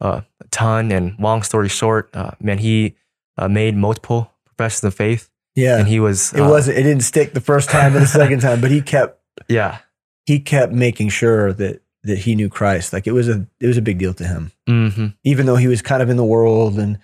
uh, 0.00 0.20
a 0.40 0.48
ton. 0.50 0.92
And 0.92 1.18
long 1.18 1.42
story 1.42 1.68
short, 1.70 2.14
uh, 2.14 2.32
man, 2.38 2.58
he 2.58 2.96
uh, 3.38 3.48
made 3.48 3.76
multiple 3.76 4.30
professions 4.56 4.84
of 4.84 4.94
faith 4.94 5.28
Yeah. 5.54 5.78
and 5.78 5.88
he 5.88 6.00
was 6.00 6.32
it 6.32 6.40
uh, 6.40 6.48
wasn't 6.48 6.78
it 6.78 6.82
didn't 6.82 7.02
stick 7.04 7.34
the 7.34 7.40
first 7.40 7.70
time 7.70 7.92
and 7.94 8.02
the 8.02 8.06
second 8.08 8.40
time, 8.40 8.60
but 8.60 8.70
he 8.70 8.80
kept 8.82 9.20
yeah 9.48 9.78
he 10.24 10.40
kept 10.40 10.72
making 10.72 11.08
sure 11.10 11.52
that 11.52 11.82
that 12.04 12.18
he 12.18 12.34
knew 12.36 12.48
Christ. 12.48 12.92
Like 12.92 13.06
it 13.06 13.12
was 13.12 13.28
a 13.28 13.46
it 13.60 13.66
was 13.66 13.76
a 13.76 13.82
big 13.82 13.98
deal 13.98 14.14
to 14.14 14.24
him. 14.26 14.52
mm-hmm, 14.68 15.06
Even 15.24 15.46
though 15.46 15.56
he 15.56 15.66
was 15.68 15.82
kind 15.82 16.02
of 16.02 16.08
in 16.10 16.16
the 16.16 16.24
world 16.24 16.78
and 16.78 16.98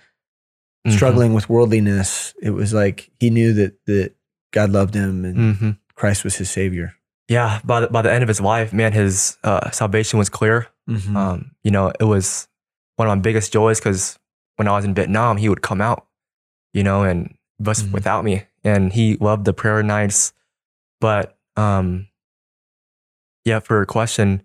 struggling 0.89 1.33
with 1.33 1.49
worldliness, 1.49 2.33
it 2.41 2.49
was 2.51 2.73
like 2.73 3.09
he 3.19 3.29
knew 3.29 3.53
that 3.53 3.85
that 3.85 4.13
God 4.51 4.69
loved 4.71 4.93
him 4.93 5.25
and 5.25 5.55
hmm 5.57 5.69
Christ 5.95 6.23
was 6.23 6.35
his 6.35 6.49
savior. 6.49 6.95
yeah 7.29 7.59
by 7.63 7.79
the, 7.81 7.87
by 7.87 8.01
the 8.01 8.11
end 8.11 8.23
of 8.23 8.27
his 8.27 8.41
life 8.41 8.73
man 8.73 8.91
his 8.93 9.37
uh, 9.43 9.69
salvation 9.71 10.19
was 10.19 10.27
clear 10.29 10.67
Mhm. 10.89 11.15
um, 11.15 11.51
you 11.63 11.71
know 11.71 11.93
it 11.99 12.03
was 12.03 12.47
one 12.97 13.07
of 13.07 13.15
my 13.17 13.21
biggest 13.21 13.53
joys 13.53 13.79
because 13.79 14.19
when 14.57 14.67
i 14.67 14.71
was 14.75 14.83
in 14.83 14.93
vietnam 14.93 15.37
he 15.37 15.47
would 15.47 15.61
come 15.61 15.79
out 15.79 16.05
you 16.73 16.83
know 16.83 17.03
and 17.03 17.33
bus 17.63 17.81
Mhm. 17.83 17.91
without 17.93 18.23
me 18.23 18.43
and 18.63 18.93
he 18.93 19.15
loved 19.17 19.45
the 19.45 19.53
prayer 19.53 19.81
nights 19.83 20.33
but 21.01 21.37
um 21.55 22.07
yeah 23.45 23.59
for 23.59 23.81
a 23.81 23.85
question 23.85 24.43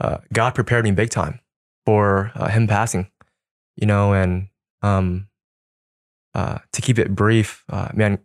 uh, 0.00 0.18
god 0.32 0.54
prepared 0.54 0.84
me 0.84 0.90
big 0.90 1.10
time 1.10 1.40
for 1.86 2.32
uh, 2.34 2.48
him 2.48 2.66
passing 2.66 3.10
you 3.76 3.86
know 3.86 4.12
and 4.12 4.48
um 4.82 5.28
uh, 6.34 6.58
to 6.72 6.82
keep 6.82 6.98
it 6.98 7.14
brief 7.14 7.64
uh, 7.70 7.88
man 7.94 8.18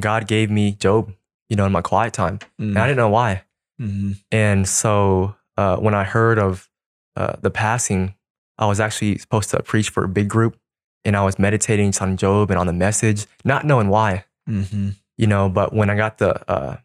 god 0.00 0.26
gave 0.26 0.50
me 0.50 0.72
Job 0.72 1.12
you 1.48 1.56
know 1.56 1.66
in 1.66 1.72
my 1.72 1.82
quiet 1.82 2.12
time 2.12 2.38
and 2.58 2.78
i 2.78 2.86
didn't 2.86 2.96
know 2.98 3.08
why 3.10 3.44
Mhm. 3.80 4.22
and 4.30 4.68
so 4.68 5.34
uh, 5.56 5.76
when 5.76 5.94
I 5.94 6.04
heard 6.04 6.38
of 6.38 6.68
uh, 7.16 7.34
the 7.42 7.50
passing, 7.50 8.14
I 8.58 8.66
was 8.66 8.78
actually 8.80 9.18
supposed 9.18 9.50
to 9.50 9.62
preach 9.62 9.88
for 9.90 10.02
a 10.04 10.08
big 10.08 10.28
group. 10.28 10.56
And 11.04 11.16
I 11.16 11.22
was 11.24 11.38
meditating 11.38 11.92
on 12.00 12.16
Job 12.16 12.50
and 12.50 12.58
on 12.58 12.66
the 12.66 12.72
message, 12.72 13.26
not 13.44 13.64
knowing 13.64 13.88
why. 13.88 14.24
Mhm. 14.48 14.96
you 15.16 15.26
know. 15.26 15.48
But 15.48 15.72
when 15.72 15.88
I 15.90 15.96
got 15.96 16.18
the 16.18 16.32
uh, 16.50 16.76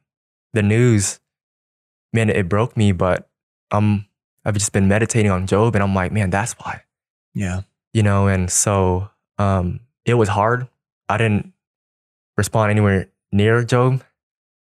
the 0.54 0.62
news, 0.64 1.20
man, 2.14 2.30
it 2.30 2.48
broke 2.50 2.76
me. 2.78 2.92
But 2.92 3.30
I'm 3.72 4.06
I've 4.46 4.54
just 4.56 4.72
been 4.72 4.88
meditating 4.88 5.32
on 5.32 5.48
Job, 5.48 5.76
and 5.76 5.84
I'm 5.84 5.94
like, 5.96 6.12
man, 6.12 6.30
that's 6.30 6.54
why, 6.54 6.84
Yeah. 7.34 7.62
you 7.94 8.04
know. 8.04 8.28
And 8.28 8.50
so 8.52 9.10
um, 9.38 9.82
it 10.06 10.14
was 10.16 10.30
hard. 10.30 10.68
I 11.10 11.18
didn't 11.18 11.54
respond 12.38 12.72
anywhere 12.72 13.10
near 13.32 13.64
Job, 13.64 14.04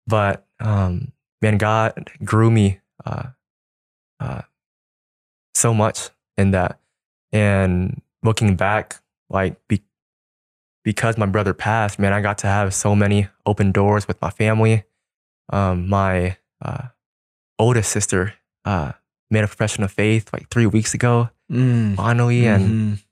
but 0.06 0.46
um, 0.60 1.12
man, 1.40 1.56
God 1.58 2.10
grew 2.24 2.50
me 2.50 2.80
uh, 3.06 3.28
uh, 4.20 4.42
so 5.54 5.72
much 5.74 6.10
in 6.36 6.50
that. 6.52 6.78
And 7.32 8.02
looking 8.22 8.56
back, 8.56 9.00
like 9.30 9.56
be, 9.68 9.82
because 10.84 11.16
my 11.16 11.26
brother 11.26 11.54
passed, 11.54 11.98
man, 11.98 12.12
I 12.12 12.20
got 12.20 12.38
to 12.38 12.46
have 12.46 12.74
so 12.74 12.94
many 12.94 13.28
open 13.46 13.72
doors 13.72 14.06
with 14.06 14.20
my 14.20 14.30
family. 14.30 14.84
Um, 15.50 15.88
my 15.88 16.36
uh, 16.62 16.88
oldest 17.58 17.90
sister 17.90 18.34
uh, 18.64 18.92
made 19.30 19.44
a 19.44 19.46
profession 19.46 19.84
of 19.84 19.92
faith 19.92 20.32
like 20.32 20.48
three 20.50 20.66
weeks 20.66 20.94
ago, 20.94 21.30
Mm. 21.52 21.96
finally, 21.96 22.46
and 22.46 22.64
Mhm. 22.64 23.02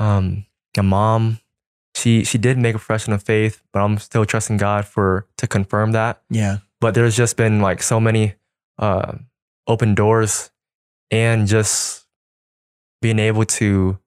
um, 0.00 0.46
my 0.76 0.82
mom, 0.82 1.38
she 1.94 2.24
she 2.24 2.38
did 2.38 2.58
make 2.58 2.74
a 2.74 2.78
profession 2.78 3.12
of 3.12 3.22
faith, 3.22 3.62
but 3.72 3.80
I'm 3.80 3.98
still 3.98 4.24
trusting 4.24 4.56
God 4.56 4.84
for 4.84 5.26
to 5.38 5.46
confirm 5.46 5.92
that. 5.92 6.22
yeah. 6.30 6.58
But 6.80 6.94
there's 6.94 7.16
just 7.16 7.36
been 7.36 7.60
like 7.60 7.82
so 7.82 7.98
many 8.00 8.34
uh, 8.78 9.18
open 9.66 9.94
doors, 9.94 10.50
and 11.10 11.46
just 11.48 12.06
being 13.02 13.18
able 13.18 13.44
to 13.44 13.98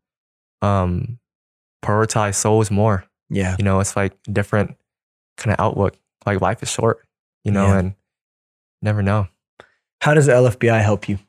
um, 0.62 1.20
prioritize 1.84 2.36
souls 2.36 2.70
more. 2.72 3.06
Yeah. 3.30 3.56
You 3.58 3.66
know, 3.66 3.80
it's 3.80 3.96
like 3.96 4.14
different 4.32 4.76
kind 5.38 5.54
of 5.54 5.64
outlook. 5.64 5.96
Like 6.26 6.42
life 6.42 6.62
is 6.62 6.70
short, 6.70 7.00
you 7.44 7.52
know, 7.52 7.66
Yeah. 7.68 7.80
and 7.80 7.96
never 8.82 9.02
know. 9.02 9.28
How 10.02 10.14
does 10.14 10.26
the 10.26 10.34
LFBI 10.34 10.82
help 10.82 11.08
you? 11.10 11.20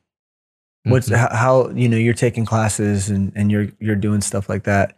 What's 0.85 1.07
Mhm. 1.09 1.17
how, 1.17 1.35
how 1.35 1.69
you 1.69 1.87
know 1.87 1.95
you're 1.97 2.13
taking 2.13 2.45
classes 2.45 3.09
and 3.09 3.31
and 3.35 3.49
you're 3.51 3.67
you're 3.79 3.95
doing 3.95 4.21
stuff 4.21 4.49
like 4.49 4.63
that. 4.63 4.97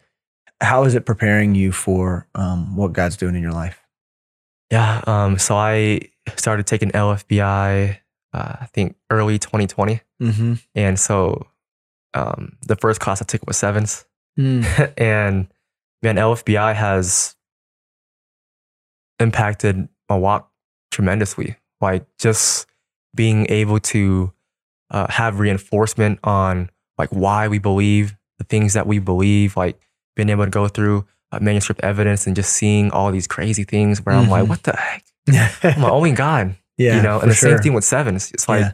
How 0.60 0.84
is 0.84 0.94
it 0.94 1.04
preparing 1.06 1.54
you 1.54 1.70
for 1.70 2.26
um, 2.34 2.74
what 2.76 2.92
God's 2.92 3.16
doing 3.16 3.34
in 3.36 3.42
your 3.42 3.52
life? 3.52 3.80
Yeah. 4.70 5.00
Um, 5.06 5.38
so 5.38 5.54
I 5.56 6.00
started 6.36 6.66
taking 6.66 6.90
LFBI, 6.90 7.98
uh, 8.32 8.56
I 8.60 8.66
think 8.72 8.96
early 9.10 9.38
2020. 9.38 10.00
Mm-hmm. 10.20 10.54
And 10.74 10.98
so 10.98 11.46
um, 12.14 12.56
the 12.66 12.74
first 12.76 12.98
class 13.00 13.20
I 13.22 13.26
took 13.26 13.46
was 13.46 13.56
sevens. 13.58 14.06
Mm. 14.38 14.92
and 14.98 15.48
man, 16.02 16.16
LFBI 16.16 16.74
has 16.74 17.34
impacted 19.18 19.88
my 20.08 20.16
walk 20.16 20.50
tremendously. 20.90 21.56
Like 21.80 22.06
just 22.18 22.66
being 23.14 23.46
able 23.50 23.80
to 23.80 24.32
uh, 24.90 25.06
have 25.10 25.40
reinforcement 25.40 26.18
on 26.24 26.70
like 26.98 27.10
why 27.10 27.48
we 27.48 27.58
believe 27.58 28.16
the 28.38 28.44
things 28.44 28.74
that 28.74 28.86
we 28.86 28.98
believe, 28.98 29.56
like 29.56 29.80
being 30.14 30.28
able 30.28 30.44
to 30.44 30.50
go 30.50 30.68
through 30.68 31.06
uh, 31.32 31.40
manuscript 31.40 31.80
evidence 31.82 32.26
and 32.26 32.36
just 32.36 32.52
seeing 32.52 32.90
all 32.90 33.10
these 33.10 33.26
crazy 33.26 33.64
things 33.64 34.04
where 34.04 34.14
I'm 34.14 34.28
like, 34.28 34.44
Mhm. 34.44 34.48
what 34.48 34.62
the 34.62 34.76
heck? 34.76 35.04
I'm 35.74 35.82
like, 35.82 35.92
only 35.92 36.12
God, 36.12 36.54
yeah. 36.78 36.96
you 36.96 37.02
know? 37.02 37.20
And 37.20 37.30
the 37.30 37.34
sure. 37.34 37.50
same 37.50 37.58
thing 37.58 37.72
with 37.74 37.84
sevens. 37.84 38.30
It's 38.32 38.48
like 38.48 38.60
Yeah. 38.60 38.72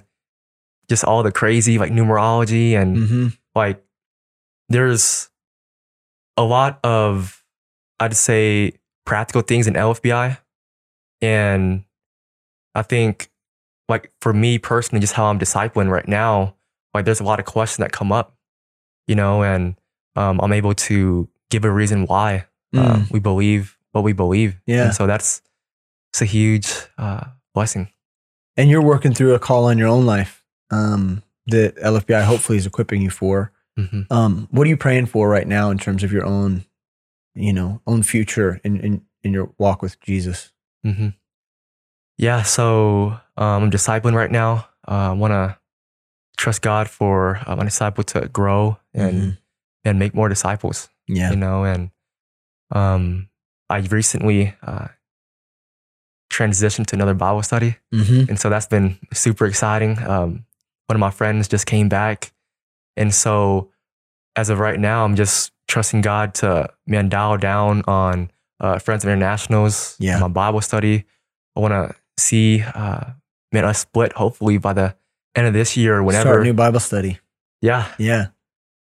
just 0.88 1.05
all 1.05 1.22
the 1.22 1.33
crazy 1.33 1.79
like 1.79 1.90
numerology 1.92 2.72
and 2.75 2.96
Mm-hmm. 2.96 3.27
like 3.55 3.83
there's 4.68 5.31
a 6.37 6.42
lot 6.42 6.79
of 6.85 7.45
I'd 8.01 8.16
say 8.16 8.73
practical 9.05 9.42
things 9.42 9.66
in 9.66 9.75
LFBI. 9.75 10.38
And 11.21 11.85
I 12.75 12.83
think 12.83 13.31
like 13.88 14.12
for 14.21 14.33
me 14.33 14.59
personally, 14.59 15.01
just 15.01 15.12
how 15.12 15.27
I'm 15.27 15.38
discipling 15.38 15.90
right 15.90 16.07
now, 16.09 16.57
like 16.95 17.05
there's 17.05 17.21
a 17.21 17.25
lot 17.25 17.38
of 17.38 17.45
questions 17.47 17.79
that 17.79 17.92
come 17.92 18.11
up, 18.12 18.37
you 19.07 19.14
know, 19.14 19.42
and 19.42 19.77
um, 20.16 20.40
I'm 20.40 20.53
able 20.53 20.75
to 20.75 21.29
give 21.51 21.64
a 21.64 21.71
reason 21.71 22.07
why 22.07 22.47
uh, 22.75 22.97
Mm. 22.97 23.11
we 23.11 23.21
believe 23.21 23.77
what 23.92 24.03
we 24.03 24.12
believe. 24.14 24.59
Yeah. 24.66 24.85
And 24.87 24.95
so 24.95 25.07
that's 25.07 25.42
it's 26.12 26.23
a 26.23 26.27
huge 26.27 26.73
uh, 26.99 27.25
blessing. 27.55 27.88
And 28.57 28.71
you're 28.71 28.83
working 28.83 29.12
through 29.14 29.35
a 29.35 29.38
call 29.38 29.66
on 29.66 29.79
your 29.79 29.88
own 29.88 30.07
life 30.07 30.45
um, 30.71 31.23
that 31.47 31.77
LFBI 31.77 32.25
hopefully 32.25 32.59
is 32.59 32.66
equipping 32.66 33.03
you 33.03 33.11
for. 33.11 33.53
Hmm 33.77 34.03
Um, 34.11 34.49
what 34.51 34.67
are 34.67 34.71
you 34.71 34.77
praying 34.77 35.07
for 35.07 35.29
right 35.29 35.47
now 35.49 35.71
in 35.71 35.79
terms 35.79 36.03
of 36.05 36.13
your 36.13 36.25
own, 36.27 36.65
you 37.35 37.53
know, 37.53 37.81
own 37.87 38.03
future 38.03 38.61
in 38.65 38.81
in, 38.81 39.03
in 39.23 39.33
your 39.33 39.53
walk 39.59 39.83
with 39.83 39.99
Jesus? 40.01 40.53
hmm 40.85 41.09
Yeah, 42.19 42.43
so 42.43 43.19
um, 43.37 43.63
I'm 43.65 43.71
discipling 43.71 44.15
right 44.15 44.31
now. 44.31 44.69
Uh, 44.87 45.11
I 45.11 45.13
want 45.13 45.33
to 45.33 45.59
trust 46.37 46.63
God 46.63 46.89
for 46.89 47.41
uh, 47.47 47.57
my 47.57 47.65
disciple 47.65 48.05
to 48.05 48.29
grow 48.29 48.79
and 48.95 49.39
and 49.85 49.99
make 49.99 50.15
more 50.15 50.29
disciples. 50.29 50.89
Yeah. 51.09 51.31
You 51.31 51.37
know, 51.37 51.65
and 51.65 51.91
um, 52.71 53.29
I 53.71 53.79
recently 53.79 54.55
uh, 54.63 54.89
transitioned 56.31 56.87
to 56.87 56.97
another 56.97 57.15
Bible 57.15 57.43
study, 57.43 57.77
Mm-hmm. 57.93 58.29
and 58.31 58.39
so 58.41 58.49
that's 58.51 58.67
been 58.67 58.99
super 59.13 59.47
exciting. 59.47 59.99
Um, 59.99 60.45
one 60.87 60.97
of 60.97 61.01
my 61.01 61.11
friends 61.11 61.49
just 61.49 61.67
came 61.67 61.89
back, 61.89 62.33
and 62.96 63.14
so 63.14 63.70
as 64.37 64.48
of 64.48 64.59
right 64.59 64.78
now, 64.81 65.05
I'm 65.05 65.16
just 65.16 65.52
trusting 65.68 66.00
God 66.00 66.35
to 66.35 66.68
man 66.87 67.09
dial 67.09 67.37
down 67.38 67.83
on 67.87 68.31
uh, 68.61 68.78
Friends 68.78 69.05
of 69.05 69.09
Internationals, 69.11 69.96
Yeah. 69.98 70.18
my 70.20 70.28
Bible 70.28 70.61
study. 70.61 71.05
I 71.57 71.61
want 71.61 71.72
to 71.72 71.94
see 72.18 72.62
uh, 72.62 73.05
man 73.52 73.64
us 73.64 73.81
split 73.81 74.12
hopefully 74.14 74.59
by 74.59 74.72
the 74.72 74.94
end 75.35 75.46
of 75.46 75.52
this 75.52 75.76
year 75.76 75.96
or 75.96 76.02
whenever. 76.02 76.22
Start 76.28 76.40
a 76.40 76.44
new 76.44 76.52
Bible 76.55 76.81
study. 76.81 77.18
yeah, 77.61 77.88
Yeah. 77.98 78.26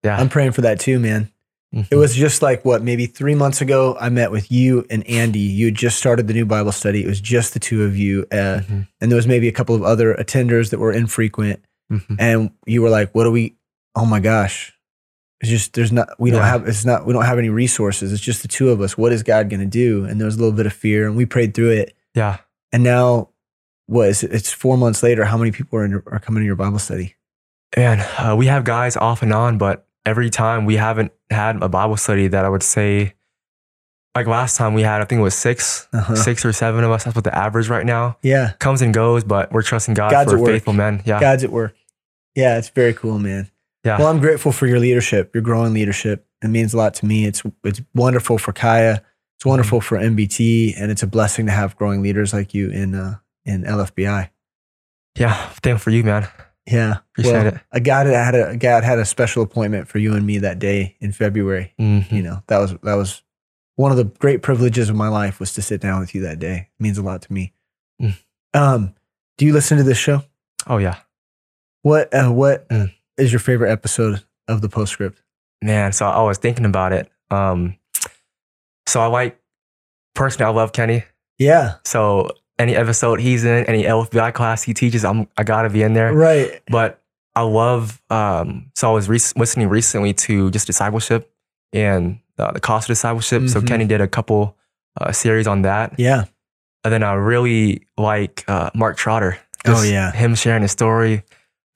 yeah. 0.02 0.16
I'm 0.18 0.28
praying 0.28 0.52
for 0.52 0.62
that 0.62 0.80
too, 0.80 0.98
man. 0.98 1.30
Mhm. 1.74 1.86
It 1.90 1.96
was 1.96 2.14
just 2.14 2.40
like 2.40 2.64
what, 2.64 2.82
maybe 2.82 3.04
three 3.04 3.34
months 3.34 3.60
ago, 3.60 3.94
I 4.00 4.08
met 4.08 4.30
with 4.30 4.50
you 4.50 4.86
and 4.88 5.06
Andy. 5.06 5.38
You 5.40 5.66
had 5.66 5.74
just 5.74 5.98
started 5.98 6.26
the 6.26 6.32
new 6.32 6.46
Bible 6.46 6.72
study. 6.72 7.04
It 7.04 7.06
was 7.06 7.20
just 7.20 7.52
the 7.52 7.60
two 7.60 7.84
of 7.84 7.94
you. 7.96 8.24
Uh, 8.32 8.60
Mhm. 8.64 8.88
and 9.02 9.10
there 9.10 9.16
was 9.16 9.26
maybe 9.26 9.48
a 9.48 9.52
couple 9.52 9.74
of 9.74 9.82
other 9.82 10.14
attenders 10.14 10.70
that 10.70 10.78
were 10.78 10.92
infrequent. 10.92 11.60
Mhm. 11.92 12.16
And 12.18 12.50
you 12.66 12.80
were 12.80 12.88
like, 12.88 13.14
what 13.14 13.24
do 13.24 13.30
we, 13.30 13.56
oh 13.98 14.06
my 14.06 14.20
gosh. 14.20 14.72
It's 15.40 15.50
just, 15.50 15.74
there's 15.74 15.92
not, 15.92 16.08
we 16.18 16.30
don't 16.32 16.42
have, 16.42 16.66
it's 16.66 16.84
not, 16.84 17.06
we 17.06 17.12
don't 17.12 17.24
have 17.24 17.38
any 17.38 17.48
resources. 17.48 18.12
It's 18.12 18.20
just 18.22 18.42
the 18.42 18.48
two 18.48 18.70
of 18.70 18.80
us. 18.80 18.98
What 18.98 19.12
is 19.12 19.22
God 19.22 19.48
going 19.48 19.60
to 19.60 19.66
do? 19.66 20.04
And 20.04 20.20
there 20.20 20.26
was 20.26 20.34
a 20.34 20.38
little 20.40 20.56
bit 20.56 20.66
of 20.66 20.72
fear 20.72 21.06
and 21.06 21.16
we 21.16 21.26
prayed 21.26 21.54
through 21.54 21.70
it. 21.70 21.94
yeah. 22.14 22.38
And 22.72 22.82
now, 22.84 23.30
what 23.86 24.08
is 24.08 24.22
it? 24.22 24.32
It's 24.32 24.52
four 24.52 24.76
months 24.76 25.02
later. 25.02 25.24
How 25.24 25.38
many 25.38 25.52
people 25.52 25.78
are, 25.78 25.84
in, 25.84 25.90
your- 25.92 26.02
are 26.08 26.18
coming 26.18 26.42
to 26.42 26.44
your 26.46 26.56
Bible 26.56 26.78
study? 26.78 27.14
Man, 27.76 28.00
uh, 28.18 28.34
we 28.36 28.46
have 28.46 28.64
guys 28.64 28.96
off 28.96 29.22
and 29.22 29.32
on, 29.32 29.56
but 29.58 29.86
every 30.04 30.28
time 30.28 30.64
we 30.66 30.76
haven't 30.76 31.12
had 31.30 31.62
a 31.62 31.68
Bible 31.68 31.96
study 31.96 32.26
that 32.28 32.44
I 32.44 32.48
would 32.48 32.62
say, 32.62 33.14
like 34.14 34.26
last 34.26 34.56
time 34.56 34.74
we 34.74 34.82
had, 34.82 35.00
I 35.00 35.04
think 35.04 35.20
it 35.20 35.22
was 35.22 35.34
6 35.36 35.88
Uh-huh. 35.92 36.14
six 36.16 36.44
or 36.44 36.52
seven 36.52 36.82
of 36.84 36.90
us. 36.90 37.04
That's 37.04 37.14
what 37.14 37.24
the 37.24 37.34
average 37.34 37.68
right 37.68 37.86
now 37.86 38.18
Yeah. 38.22 38.52
comes 38.58 38.82
and 38.82 38.92
goes, 38.92 39.22
but 39.24 39.50
we're 39.52 39.62
trusting 39.62 39.94
God 39.94 40.10
God's 40.10 40.32
for 40.32 40.36
at 40.38 40.42
work. 40.42 40.50
faithful 40.50 40.72
men. 40.72 41.02
Yeah, 41.06 41.20
God's 41.20 41.44
at 41.44 41.50
work. 41.52 41.74
Yeah, 42.34 42.58
it's 42.58 42.68
very 42.70 42.92
cool, 42.94 43.18
man. 43.18 43.50
Yeah, 43.88 43.98
Well, 43.98 44.08
I'm 44.08 44.20
grateful 44.20 44.52
for 44.52 44.66
your 44.66 44.78
leadership, 44.80 45.34
your 45.34 45.42
growing 45.42 45.72
leadership. 45.74 46.26
It 46.42 46.48
means 46.48 46.72
a 46.74 46.76
lot 46.76 46.94
to 46.94 47.06
me. 47.06 47.24
It's 47.26 47.42
it's 47.64 47.80
wonderful 47.94 48.38
for 48.38 48.52
Kaya. 48.52 49.02
It's 49.36 49.46
wonderful 49.46 49.80
for 49.80 49.98
MBT, 49.98 50.74
and 50.76 50.90
it's 50.90 51.02
a 51.02 51.06
blessing 51.06 51.46
to 51.46 51.52
have 51.52 51.76
growing 51.76 52.02
leaders 52.02 52.32
like 52.32 52.54
you 52.54 52.70
in 52.70 52.94
uh, 52.94 53.16
in 53.44 53.62
LFBI. 53.64 54.30
yeah. 55.16 55.48
thank 55.62 55.80
for 55.80 55.90
you, 55.90 56.02
man. 56.04 56.28
Yeah, 56.70 56.98
Appreciate 57.12 57.32
well, 57.32 57.46
it. 57.46 57.60
A 57.72 57.80
God 57.80 58.06
had 58.06 58.34
a 58.34 58.56
God 58.56 58.84
had 58.84 58.98
a 58.98 59.04
special 59.06 59.42
appointment 59.42 59.88
for 59.88 59.98
you 59.98 60.14
and 60.14 60.26
me 60.26 60.38
that 60.38 60.58
day 60.58 60.96
in 61.00 61.12
February. 61.12 61.72
Mhm. 61.80 62.12
You 62.12 62.22
know 62.22 62.42
that 62.48 62.58
was 62.58 62.74
that 62.82 62.94
was 62.94 63.22
one 63.76 63.90
of 63.90 63.96
the 63.96 64.04
great 64.04 64.42
privileges 64.42 64.90
of 64.90 64.96
my 64.96 65.08
life 65.08 65.40
was 65.40 65.54
to 65.54 65.62
sit 65.62 65.80
down 65.80 66.00
with 66.00 66.14
you 66.14 66.20
that 66.22 66.38
day. 66.38 66.68
It 66.78 66.82
means 66.82 66.98
a 66.98 67.02
lot 67.02 67.22
to 67.22 67.32
me. 67.32 67.54
Mm. 68.02 68.14
Um, 68.54 68.94
do 69.38 69.46
you 69.46 69.52
listen 69.54 69.78
to 69.78 69.84
this 69.84 69.96
show? 69.98 70.24
Oh 70.66 70.76
yeah, 70.78 70.96
What 71.82 72.12
uh, 72.12 72.30
what 72.30 72.66
is 73.18 73.32
your 73.32 73.40
favorite 73.40 73.70
episode 73.70 74.22
of 74.48 74.60
the 74.60 74.68
postscript? 74.68 75.20
man. 75.60 75.92
So 75.92 76.06
I 76.06 76.22
was 76.22 76.38
thinking 76.38 76.64
about 76.64 76.92
it. 76.92 77.10
Um, 77.32 77.76
so 78.86 79.00
I 79.00 79.06
like 79.06 79.38
personally, 80.14 80.46
I 80.48 80.54
love 80.54 80.72
Kenny. 80.72 81.04
Yeah, 81.38 81.74
So 81.84 82.30
any 82.58 82.74
episode 82.74 83.20
he's 83.20 83.44
in, 83.44 83.64
any 83.66 83.82
LFBI 83.84 84.34
class 84.34 84.62
he 84.62 84.72
teaches, 84.74 85.04
I'm 85.04 85.28
I 85.36 85.42
gotta 85.44 85.68
be 85.70 85.82
in 85.82 85.94
there. 85.94 86.12
right. 86.12 86.60
But 86.70 87.00
I 87.36 87.42
love. 87.42 88.00
Um, 88.10 88.70
so 88.74 88.90
I 88.90 88.92
was 88.92 89.08
rec- 89.08 89.36
listening 89.36 89.68
recently 89.68 90.12
to 90.14 90.50
just 90.50 90.66
discipleship 90.66 91.30
and 91.72 92.18
uh, 92.38 92.50
the 92.52 92.60
cost 92.60 92.88
of 92.88 92.94
discipleship. 92.94 93.48
So 93.48 93.60
Mhm. 93.60 93.66
Kenny 93.68 93.84
did 93.84 94.00
a 94.00 94.08
couple 94.08 94.56
uh, 95.00 95.12
series 95.12 95.46
on 95.46 95.62
that, 95.62 95.94
Yeah. 95.98 96.24
and 96.82 96.92
then 96.92 97.04
I 97.04 97.12
really 97.14 97.86
like 97.96 98.44
uh, 98.48 98.70
Mark 98.74 98.96
Trotter. 98.96 99.38
Oh, 99.66 99.82
yeah. 99.82 100.10
him 100.12 100.34
sharing 100.34 100.62
his 100.62 100.72
story, 100.72 101.22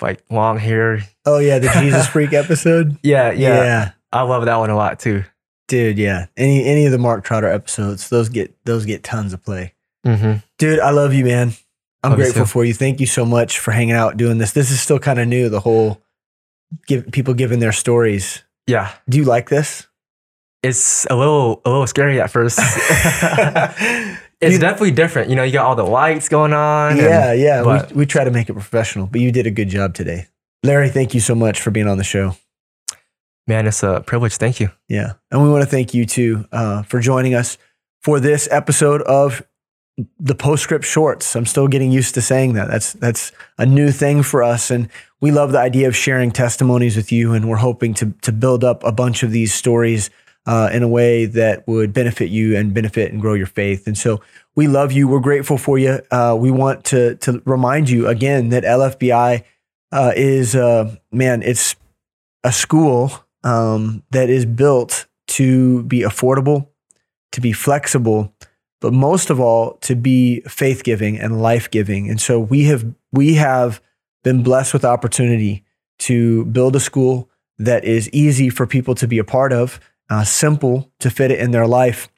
like 0.02 0.22
long 0.30 0.58
hair. 0.58 1.00
Oh 1.24 1.38
yeah, 1.38 1.58
the 1.58 1.68
Jesus 1.80 2.06
freak 2.12 2.32
episode. 2.32 2.98
Yeah, 3.02 3.30
yeah, 3.32 3.62
yeah, 3.64 3.90
I 4.12 4.22
love 4.22 4.44
that 4.44 4.56
one 4.56 4.70
a 4.70 4.76
lot 4.76 4.98
too. 5.00 5.24
dude. 5.68 5.98
Yeah, 5.98 6.26
any 6.36 6.64
any 6.64 6.84
of 6.86 6.92
the 6.92 6.98
Mark 6.98 7.24
Trotter 7.24 7.48
episodes, 7.48 8.08
those 8.10 8.28
get 8.28 8.54
those 8.64 8.84
get 8.84 9.02
tons 9.02 9.32
of 9.32 9.42
play. 9.42 9.74
Mm-hmm. 10.06 10.38
Dude, 10.58 10.80
I 10.80 10.90
love 10.90 11.14
you, 11.14 11.24
man. 11.24 11.52
I'm 12.02 12.10
Love 12.10 12.18
grateful 12.18 12.42
too. 12.42 12.48
for 12.50 12.64
you. 12.64 12.74
Thank 12.74 12.98
you 12.98 13.06
so 13.06 13.24
much 13.24 13.60
for 13.60 13.70
hanging 13.70 13.94
out 13.94 14.16
doing 14.16 14.38
this. 14.38 14.50
This 14.52 14.72
is 14.72 14.80
still 14.80 14.98
kind 14.98 15.20
of 15.20 15.28
new, 15.28 15.48
the 15.48 15.60
whole 15.60 16.02
give 16.88 17.12
people 17.12 17.32
giving 17.34 17.60
their 17.60 17.70
stories. 17.70 18.42
Yeah, 18.66 18.92
Do 19.08 19.18
you 19.18 19.24
like 19.24 19.48
this? 19.48 19.86
it's 20.64 21.06
a 21.10 21.14
little 21.16 21.60
a 21.64 21.70
little 21.70 21.86
scary 21.86 22.20
at 22.20 22.30
first. 22.30 22.58
it's 24.42 24.55
You- 24.55 24.59
definitely 24.59 24.90
different. 24.90 25.31
You 25.31 25.37
know, 25.37 25.42
you 25.42 25.52
got 25.52 25.64
all 25.66 25.74
the 25.76 25.85
lights 25.85 26.28
going 26.28 26.52
on. 26.52 26.92
and- 26.92 27.00
yeah, 27.00 27.33
yeah. 27.33 27.62
but- 27.62 27.90
we, 27.92 28.00
we 28.00 28.07
try 28.07 28.24
to 28.24 28.31
make 28.31 28.48
it 28.50 28.55
professional, 28.55 29.07
but 29.07 29.20
you 29.20 29.33
did 29.33 29.46
a 29.46 29.50
good 29.50 29.68
job 29.68 29.94
today. 29.94 30.26
Larry, 30.62 30.90
thank 30.90 31.14
you 31.14 31.20
so 31.20 31.35
much 31.35 31.61
for 31.61 31.70
being 31.70 31.88
on 31.88 31.98
the 31.98 32.05
show. 32.05 32.37
man, 33.48 33.66
it's 33.66 33.83
a 33.83 34.02
privilege. 34.07 34.37
Thank 34.37 34.61
you. 34.61 34.70
Yeah. 34.88 35.14
And 35.31 35.42
we 35.42 35.48
want 35.50 35.64
to 35.64 35.68
thank 35.70 35.94
you 35.94 36.07
too 36.07 36.46
uh, 36.52 36.83
for 36.85 37.00
joining 37.00 37.35
us 37.35 37.59
for 38.02 38.20
this 38.20 38.48
episode 38.50 39.02
of 39.02 39.42
the 40.18 40.35
postscript 40.35 40.85
shorts. 40.85 41.35
I'm 41.37 41.46
still 41.46 41.68
getting 41.68 41.90
used 41.92 42.14
to 42.14 42.22
saying 42.22 42.52
that. 42.55 42.68
That's 42.68 42.92
that's 42.94 43.33
a 43.59 43.66
new 43.66 43.90
thing 43.90 44.22
for 44.22 44.42
us. 44.42 44.70
And 44.70 44.88
we 45.20 45.31
love 45.33 45.52
the 45.52 45.59
idea 45.59 45.88
of 45.88 45.96
sharing 45.96 46.31
testimonies 46.31 46.96
with 46.96 47.11
you. 47.12 47.33
And 47.35 47.48
we're 47.48 47.57
hoping 47.57 47.94
to 47.94 48.14
to 48.22 48.33
build 48.33 48.62
up 48.64 48.85
a 48.85 48.92
bunch 48.92 49.22
of 49.24 49.33
these 49.33 49.52
stories 49.52 50.09
uh, 50.46 50.70
in 50.72 50.83
a 50.83 50.88
way 50.88 51.26
that 51.26 51.66
would 51.68 51.92
benefit 51.92 52.31
you 52.31 52.57
and 52.57 52.74
benefit 52.74 53.12
and 53.12 53.20
grow 53.20 53.35
your 53.35 53.46
faith. 53.46 53.87
And 53.87 53.96
so 53.96 54.20
we 54.55 54.66
love 54.66 54.92
you. 54.92 55.09
We're 55.09 55.20
grateful 55.20 55.59
for 55.59 55.78
you. 55.78 56.00
Uh, 56.11 56.37
we 56.38 56.50
want 56.50 56.85
to 56.87 57.16
to 57.16 57.42
remind 57.44 57.88
you 57.88 58.09
again 58.09 58.48
that 58.50 58.64
LFBI 58.64 59.44
uh, 59.92 60.12
is 60.16 60.57
uh, 60.57 60.96
man, 61.11 61.42
it's 61.42 61.76
a 62.44 62.52
school 62.52 63.12
um, 63.44 64.02
that 64.11 64.31
is 64.31 64.44
built 64.44 65.07
to 65.28 65.83
be 65.85 66.00
affordable, 66.00 66.68
to 67.33 67.40
be 67.40 67.52
flexible, 67.52 68.35
but 68.81 68.92
most 68.92 69.31
of 69.31 69.38
all 69.38 69.74
to 69.83 69.94
be 69.94 70.40
faith 70.40 70.83
giving 70.83 71.18
and 71.18 71.40
life 71.40 71.70
giving. 71.70 72.11
And 72.11 72.20
so 72.20 72.40
we 72.40 72.64
have 72.64 72.85
we 73.12 73.35
have 73.35 73.81
been 74.24 74.42
blessed 74.42 74.72
with 74.72 74.85
opportunity 74.85 75.64
to 76.00 76.44
build 76.46 76.74
a 76.74 76.81
school 76.81 77.31
that 77.59 77.85
is 77.85 78.09
easy 78.11 78.50
for 78.50 78.66
people 78.66 78.94
to 78.96 79.07
be 79.07 79.18
a 79.18 79.24
part 79.24 79.52
of, 79.52 79.78
uh, 80.12 80.25
simple 80.25 80.90
to 81.01 81.11
fit 81.11 81.31
it 81.31 81.38
in 81.38 81.53
their 81.53 81.66
life, 81.66 82.09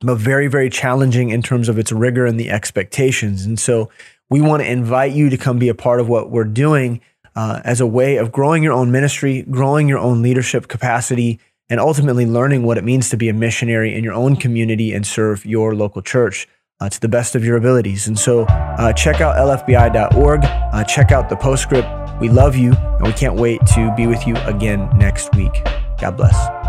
but 0.00 0.16
very 0.16 0.48
very 0.48 0.68
challenging 0.68 1.30
in 1.30 1.42
terms 1.42 1.68
of 1.68 1.78
its 1.78 1.92
rigor 1.92 2.26
and 2.26 2.40
the 2.40 2.50
expectations. 2.50 3.44
And 3.44 3.58
so 3.58 3.88
we 4.28 4.40
want 4.40 4.62
to 4.62 4.70
invite 4.70 5.12
you 5.12 5.30
to 5.30 5.36
come 5.36 5.58
be 5.58 5.68
a 5.68 5.74
part 5.74 6.00
of 6.00 6.08
what 6.08 6.30
we're 6.30 6.44
doing 6.44 7.00
uh, 7.36 7.60
as 7.64 7.80
a 7.80 7.86
way 7.86 8.16
of 8.16 8.32
growing 8.32 8.62
your 8.62 8.72
own 8.72 8.90
ministry, 8.90 9.42
growing 9.42 9.88
your 9.88 9.98
own 9.98 10.22
leadership 10.22 10.66
capacity, 10.66 11.38
and 11.68 11.78
ultimately 11.78 12.26
learning 12.26 12.64
what 12.64 12.78
it 12.78 12.84
means 12.84 13.08
to 13.10 13.16
be 13.16 13.28
a 13.28 13.32
missionary 13.32 13.94
in 13.94 14.02
your 14.02 14.14
own 14.14 14.34
community 14.34 14.92
and 14.92 15.06
serve 15.06 15.46
your 15.46 15.74
local 15.74 16.02
church 16.02 16.48
uh, 16.80 16.88
to 16.88 17.00
the 17.00 17.08
best 17.08 17.36
of 17.36 17.44
your 17.44 17.56
abilities. 17.56 18.08
And 18.08 18.18
so 18.18 18.44
uh, 18.44 18.92
check 18.92 19.20
out 19.20 19.36
lfbi.org, 19.36 20.40
uh, 20.44 20.84
check 20.84 21.12
out 21.12 21.28
the 21.28 21.36
postscript. 21.36 21.88
We 22.20 22.28
love 22.28 22.56
you, 22.56 22.72
and 22.72 23.06
we 23.06 23.12
can't 23.12 23.36
wait 23.36 23.64
to 23.74 23.92
be 23.96 24.06
with 24.06 24.26
you 24.26 24.36
again 24.38 24.90
next 24.98 25.32
week. 25.34 25.52
God 26.00 26.16
bless. 26.16 26.59